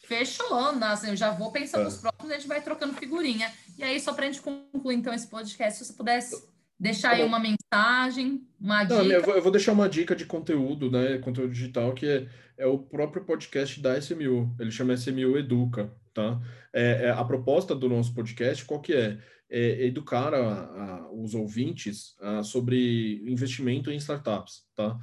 Fechou, 0.07 0.55
assim, 0.83 1.11
eu 1.11 1.17
já 1.17 1.31
vou 1.31 1.51
pensando 1.51 1.83
é. 1.83 1.85
nos 1.85 1.99
próximos, 1.99 2.31
a 2.31 2.35
gente 2.35 2.49
vai 2.49 2.61
trocando 2.61 2.95
figurinha. 2.95 3.51
E 3.79 3.83
aí, 3.83 3.99
só 4.01 4.13
para 4.13 4.25
a 4.25 4.27
gente 4.31 4.43
concluir 4.43 4.97
então 4.97 5.13
esse 5.13 5.27
podcast, 5.27 5.79
se 5.79 5.85
você 5.85 5.93
pudesse 5.93 6.55
deixar 6.79 7.11
tá 7.11 7.17
aí 7.17 7.25
uma 7.25 7.39
mensagem, 7.39 8.47
uma 8.61 8.85
dica. 8.85 9.03
Não, 9.03 9.11
eu, 9.11 9.23
vou, 9.23 9.35
eu, 9.35 9.43
vou, 9.43 9.53
deixar 9.53 9.73
uma 9.73 9.89
dica 9.89 10.15
de 10.15 10.27
conteúdo, 10.27 10.91
né? 10.91 11.19
Conteúdo 11.19 11.53
digital, 11.53 11.93
que 11.95 12.07
é, 12.07 12.29
é 12.59 12.67
o 12.67 12.79
próprio 12.79 13.25
podcast 13.25 13.81
da 13.81 13.99
SMU. 13.99 14.55
Ele 14.59 14.71
chama 14.71 14.95
SMU 14.95 15.39
Educa, 15.39 15.93
tá? 16.13 16.41
É, 16.73 17.07
é, 17.07 17.11
a 17.11 17.25
proposta 17.25 17.75
do 17.75 17.89
nosso 17.89 18.15
podcast, 18.15 18.65
qual 18.65 18.81
que 18.81 18.95
é? 18.95 19.19
é 19.51 19.85
educar 19.87 20.35
a, 20.35 20.39
a, 20.39 21.13
os 21.13 21.35
ouvintes 21.35 22.17
a, 22.21 22.43
sobre 22.43 23.23
investimento 23.27 23.91
em 23.91 23.97
startups, 23.97 24.63
tá? 24.75 24.99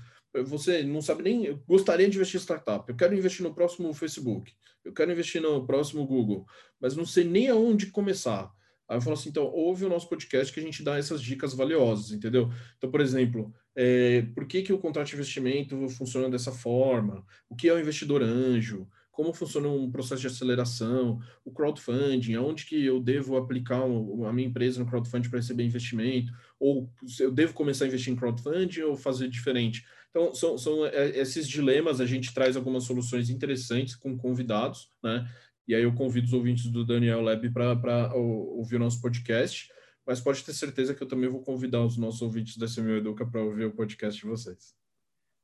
Você 0.46 0.84
não 0.84 1.02
sabe 1.02 1.24
nem, 1.24 1.46
eu 1.46 1.62
gostaria 1.68 2.10
de 2.10 2.16
investir 2.16 2.40
em 2.40 2.44
startup, 2.44 2.88
eu 2.88 2.96
quero 2.96 3.14
investir 3.16 3.44
no 3.44 3.54
próximo 3.54 3.94
Facebook, 3.94 4.54
eu 4.84 4.94
quero 4.94 5.12
investir 5.12 5.42
no 5.42 5.66
próximo 5.66 6.06
Google, 6.06 6.46
mas 6.80 6.96
não 6.96 7.06
sei 7.06 7.24
nem 7.26 7.50
aonde 7.50 7.88
começar. 7.88 8.52
Aí 8.92 8.98
eu 8.98 9.02
falo 9.02 9.14
assim, 9.14 9.30
então, 9.30 9.46
ouve 9.46 9.86
o 9.86 9.90
nosso 9.90 10.10
podcast 10.10 10.54
que 10.54 10.60
a 10.60 10.64
gente 10.64 10.84
dá 10.84 10.98
essas 10.98 11.22
dicas 11.22 11.54
valiosas, 11.54 12.12
entendeu? 12.12 12.52
Então, 12.78 12.92
por 12.92 13.00
exemplo, 13.00 13.54
é, 13.74 14.24
por 14.36 14.46
que, 14.46 14.62
que 14.62 14.74
o 14.74 14.80
contrato 14.80 15.08
de 15.08 15.14
investimento 15.14 15.88
funciona 15.88 16.30
dessa 16.30 16.52
forma? 16.52 17.26
O 17.50 17.56
que 17.56 17.70
é 17.70 17.74
o 17.74 17.80
investidor 17.80 18.22
anjo? 18.22 18.86
Como 19.10 19.34
funciona 19.34 19.70
um 19.70 19.90
processo 19.90 20.22
de 20.22 20.28
aceleração? 20.28 21.22
O 21.46 21.52
crowdfunding, 21.52 22.36
aonde 22.36 22.66
que 22.66 22.86
eu 22.86 23.00
devo 23.00 23.38
aplicar 23.38 23.82
a 23.82 24.34
minha 24.34 24.48
empresa 24.48 24.80
no 24.80 24.90
crowdfunding 24.90 25.30
para 25.30 25.40
receber 25.40 25.64
investimento? 25.64 26.34
Ou 26.60 26.90
eu 27.18 27.32
devo 27.32 27.54
começar 27.54 27.86
a 27.86 27.88
investir 27.88 28.12
em 28.12 28.16
crowdfunding 28.18 28.82
ou 28.82 28.98
fazer 28.98 29.30
diferente? 29.30 29.86
Então, 30.12 30.36
são, 30.36 30.58
são 30.58 30.86
é, 30.86 31.18
esses 31.18 31.48
dilemas, 31.48 32.00
a 32.00 32.06
gente 32.06 32.34
traz 32.34 32.56
algumas 32.56 32.84
soluções 32.84 33.30
interessantes 33.30 33.96
com 33.96 34.18
convidados, 34.18 34.92
né? 35.02 35.28
E 35.68 35.74
aí 35.74 35.84
eu 35.84 35.94
convido 35.94 36.28
os 36.28 36.34
ouvintes 36.34 36.66
do 36.66 36.86
Daniel 36.86 37.22
Lab 37.22 37.50
para 37.52 38.14
ouvir 38.14 38.76
o 38.76 38.80
nosso 38.80 39.02
podcast, 39.02 39.70
mas 40.06 40.20
pode 40.20 40.44
ter 40.44 40.54
certeza 40.54 40.94
que 40.94 41.02
eu 41.02 41.08
também 41.08 41.30
vou 41.30 41.42
convidar 41.42 41.82
os 41.82 41.98
nossos 41.98 42.22
ouvintes 42.22 42.58
da 42.58 42.68
CMU 42.68 42.98
Educa 42.98 43.26
para 43.26 43.42
ouvir 43.42 43.66
o 43.66 43.72
podcast 43.72 44.20
de 44.20 44.28
vocês. 44.28 44.74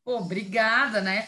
Obrigada, 0.04 1.00
né? 1.00 1.28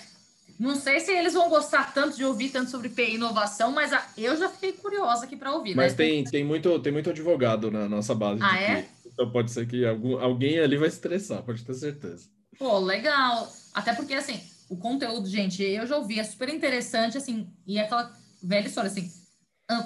Não 0.59 0.75
sei 0.75 0.99
se 0.99 1.11
eles 1.11 1.33
vão 1.33 1.49
gostar 1.49 1.93
tanto 1.93 2.17
de 2.17 2.25
ouvir 2.25 2.49
tanto 2.49 2.71
sobre 2.71 2.89
PI 2.89 3.15
inovação, 3.15 3.71
mas 3.71 3.91
eu 4.17 4.35
já 4.35 4.49
fiquei 4.49 4.73
curiosa 4.73 5.23
aqui 5.23 5.37
para 5.37 5.53
ouvir. 5.53 5.75
Mas 5.75 5.93
né? 5.93 5.97
tem, 5.97 6.23
tem, 6.25 6.43
muito, 6.43 6.77
tem 6.79 6.91
muito 6.91 7.09
advogado 7.09 7.71
na 7.71 7.87
nossa 7.87 8.13
base. 8.13 8.41
Ah, 8.43 8.59
é? 8.59 8.89
Então 9.05 9.31
pode 9.31 9.51
ser 9.51 9.67
que 9.67 9.85
algum, 9.85 10.17
alguém 10.17 10.59
ali 10.59 10.75
vai 10.75 10.89
estressar, 10.89 11.43
pode 11.43 11.63
ter 11.63 11.73
certeza. 11.73 12.27
Pô, 12.59 12.77
legal. 12.77 13.51
Até 13.73 13.93
porque, 13.95 14.13
assim, 14.13 14.41
o 14.69 14.75
conteúdo, 14.75 15.27
gente, 15.29 15.63
eu 15.63 15.87
já 15.87 15.97
ouvi, 15.97 16.19
é 16.19 16.23
super 16.23 16.49
interessante, 16.49 17.17
assim, 17.17 17.51
e 17.65 17.77
é 17.77 17.83
aquela 17.83 18.13
velha 18.43 18.67
história, 18.67 18.91
assim, 18.91 19.09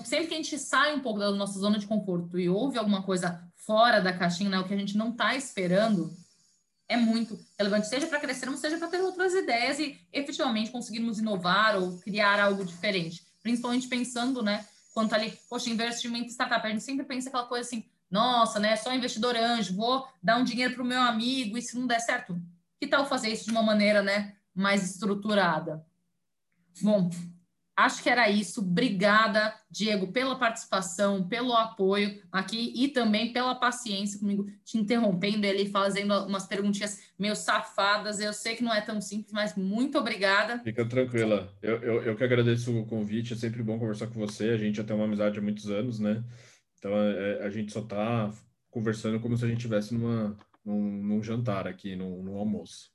sempre 0.04 0.28
que 0.28 0.34
a 0.34 0.38
gente 0.38 0.58
sai 0.58 0.96
um 0.96 1.00
pouco 1.00 1.20
da 1.20 1.32
nossa 1.32 1.60
zona 1.60 1.78
de 1.78 1.86
conforto 1.86 2.40
e 2.40 2.50
ouve 2.50 2.80
alguma 2.80 3.04
coisa 3.04 3.48
fora 3.56 4.02
da 4.02 4.12
caixinha, 4.12 4.50
né, 4.50 4.60
o 4.60 4.68
que 4.68 4.74
a 4.74 4.78
gente 4.78 4.98
não 4.98 5.12
está 5.12 5.36
esperando, 5.36 6.16
é 6.90 6.98
muito 6.98 7.40
relevante, 7.58 7.88
seja 7.88 8.08
para 8.08 8.20
crescermos, 8.20 8.60
seja 8.60 8.78
para 8.78 8.88
ter 8.88 9.02
outras 9.02 9.34
ideias 9.34 9.80
e 9.80 10.00
efetivamente 10.12 10.72
conseguirmos 10.72 11.20
inovar 11.20 11.78
ou 11.78 12.00
criar 12.00 12.40
algo 12.40 12.66
diferente. 12.66 13.24
Principalmente 13.42 13.88
pensando, 13.88 14.42
né, 14.42 14.66
quanto 14.94 15.14
ali, 15.14 15.38
poxa, 15.50 15.70
investimento 15.70 16.26
em 16.26 16.30
startup, 16.30 16.66
a 16.66 16.70
gente 16.70 16.84
sempre 16.84 17.06
pensa 17.06 17.30
aquela 17.30 17.46
coisa 17.46 17.68
assim, 17.68 17.86
nossa, 18.10 18.60
né, 18.60 18.76
só 18.76 18.94
investidor 18.94 19.36
anjo, 19.36 19.76
vou 19.76 20.08
dar 20.22 20.38
um 20.38 20.44
dinheiro 20.44 20.74
para 20.74 20.84
o 20.84 20.86
meu 20.86 21.02
amigo 21.02 21.58
e 21.58 21.62
se 21.62 21.78
não 21.78 21.88
der 21.88 22.00
certo, 22.00 22.40
que 22.84 22.90
tal 22.90 23.08
fazer 23.08 23.30
isso 23.30 23.46
de 23.46 23.52
uma 23.52 23.64
maneira, 23.64 24.02
né, 24.02 24.36
mais 24.54 24.84
estruturada? 24.84 25.86
Bom, 26.82 27.10
Acho 27.76 28.04
que 28.04 28.10
era 28.10 28.30
isso. 28.30 28.62
Obrigada, 28.62 29.52
Diego, 29.70 30.12
pela 30.12 30.38
participação, 30.38 31.28
pelo 31.28 31.54
apoio 31.54 32.22
aqui 32.32 32.72
e 32.76 32.88
também 32.88 33.34
pela 33.34 33.56
paciência 33.56 34.20
comigo, 34.20 34.46
te 34.64 34.78
interrompendo 34.78 35.48
ali, 35.48 35.68
fazendo 35.68 36.14
umas 36.28 36.46
perguntinhas 36.46 37.02
meio 37.18 37.36
safadas. 37.36 38.20
Eu 38.20 38.32
sei 38.32 38.56
que 38.56 38.64
não 38.64 38.74
é 38.74 38.80
tão 38.80 39.02
simples, 39.02 39.34
mas 39.34 39.56
muito 39.56 39.98
obrigada. 39.98 40.60
Fica 40.60 40.86
tranquila. 40.86 41.52
Eu, 41.64 41.78
eu, 41.82 42.04
eu 42.04 42.16
que 42.16 42.24
agradeço 42.24 42.78
o 42.78 42.86
convite. 42.86 43.34
É 43.34 43.36
sempre 43.36 43.64
bom 43.64 43.80
conversar 43.80 44.06
com 44.06 44.20
você. 44.20 44.50
A 44.50 44.58
gente 44.58 44.76
já 44.76 44.84
tem 44.84 44.96
uma 44.96 45.06
amizade 45.06 45.40
há 45.40 45.42
muitos 45.42 45.68
anos, 45.72 46.00
né? 46.00 46.24
Então 46.78 46.92
é, 46.96 47.44
a 47.44 47.50
gente 47.50 47.74
só 47.74 47.80
está 47.80 48.32
conversando 48.70 49.20
como 49.20 49.36
se 49.36 49.46
a 49.46 49.48
gente 49.48 49.58
estivesse 49.58 49.96
numa, 49.96 50.38
num, 50.66 50.80
num 50.80 51.24
jantar 51.24 51.68
aqui, 51.68 51.96
num, 51.96 52.24
num 52.24 52.38
almoço. 52.38 52.92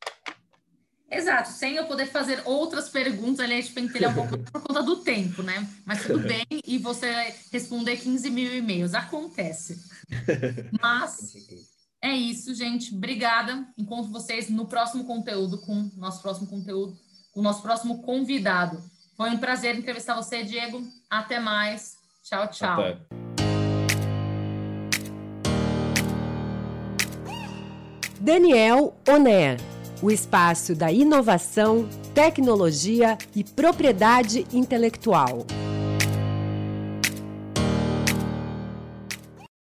Exato, 1.10 1.48
sem 1.48 1.76
eu 1.76 1.86
poder 1.86 2.06
fazer 2.06 2.42
outras 2.44 2.90
perguntas, 2.90 3.40
aliás, 3.40 3.66
tipo, 3.66 3.80
pentelhar 3.80 4.12
um 4.12 4.14
pouco 4.14 4.38
por 4.38 4.62
conta 4.62 4.82
do 4.82 4.96
tempo, 4.96 5.42
né? 5.42 5.66
Mas 5.86 6.02
tudo 6.02 6.20
bem, 6.28 6.44
e 6.66 6.76
você 6.78 7.34
responder 7.50 7.96
15 7.96 8.28
mil 8.28 8.54
e-mails, 8.54 8.92
acontece. 8.92 9.82
Mas 10.80 11.34
é 12.02 12.14
isso, 12.14 12.54
gente. 12.54 12.94
Obrigada. 12.94 13.66
Encontro 13.76 14.12
vocês 14.12 14.50
no 14.50 14.66
próximo 14.66 15.04
conteúdo, 15.04 15.58
com 15.58 15.90
nosso 15.96 16.20
próximo 16.20 16.46
conteúdo, 16.46 16.98
com 17.32 17.40
o 17.40 17.42
nosso 17.42 17.62
próximo 17.62 18.02
convidado. 18.02 18.82
Foi 19.16 19.30
um 19.30 19.38
prazer 19.38 19.76
entrevistar 19.76 20.14
você, 20.14 20.44
Diego. 20.44 20.86
Até 21.08 21.40
mais. 21.40 21.96
Tchau, 22.22 22.48
tchau. 22.48 22.80
Até. 22.80 23.47
Daniel 28.20 28.94
Oner 29.08 29.58
o 30.02 30.10
espaço 30.10 30.74
da 30.74 30.92
inovação, 30.92 31.88
tecnologia 32.14 33.18
e 33.34 33.42
propriedade 33.42 34.46
intelectual. 34.52 35.44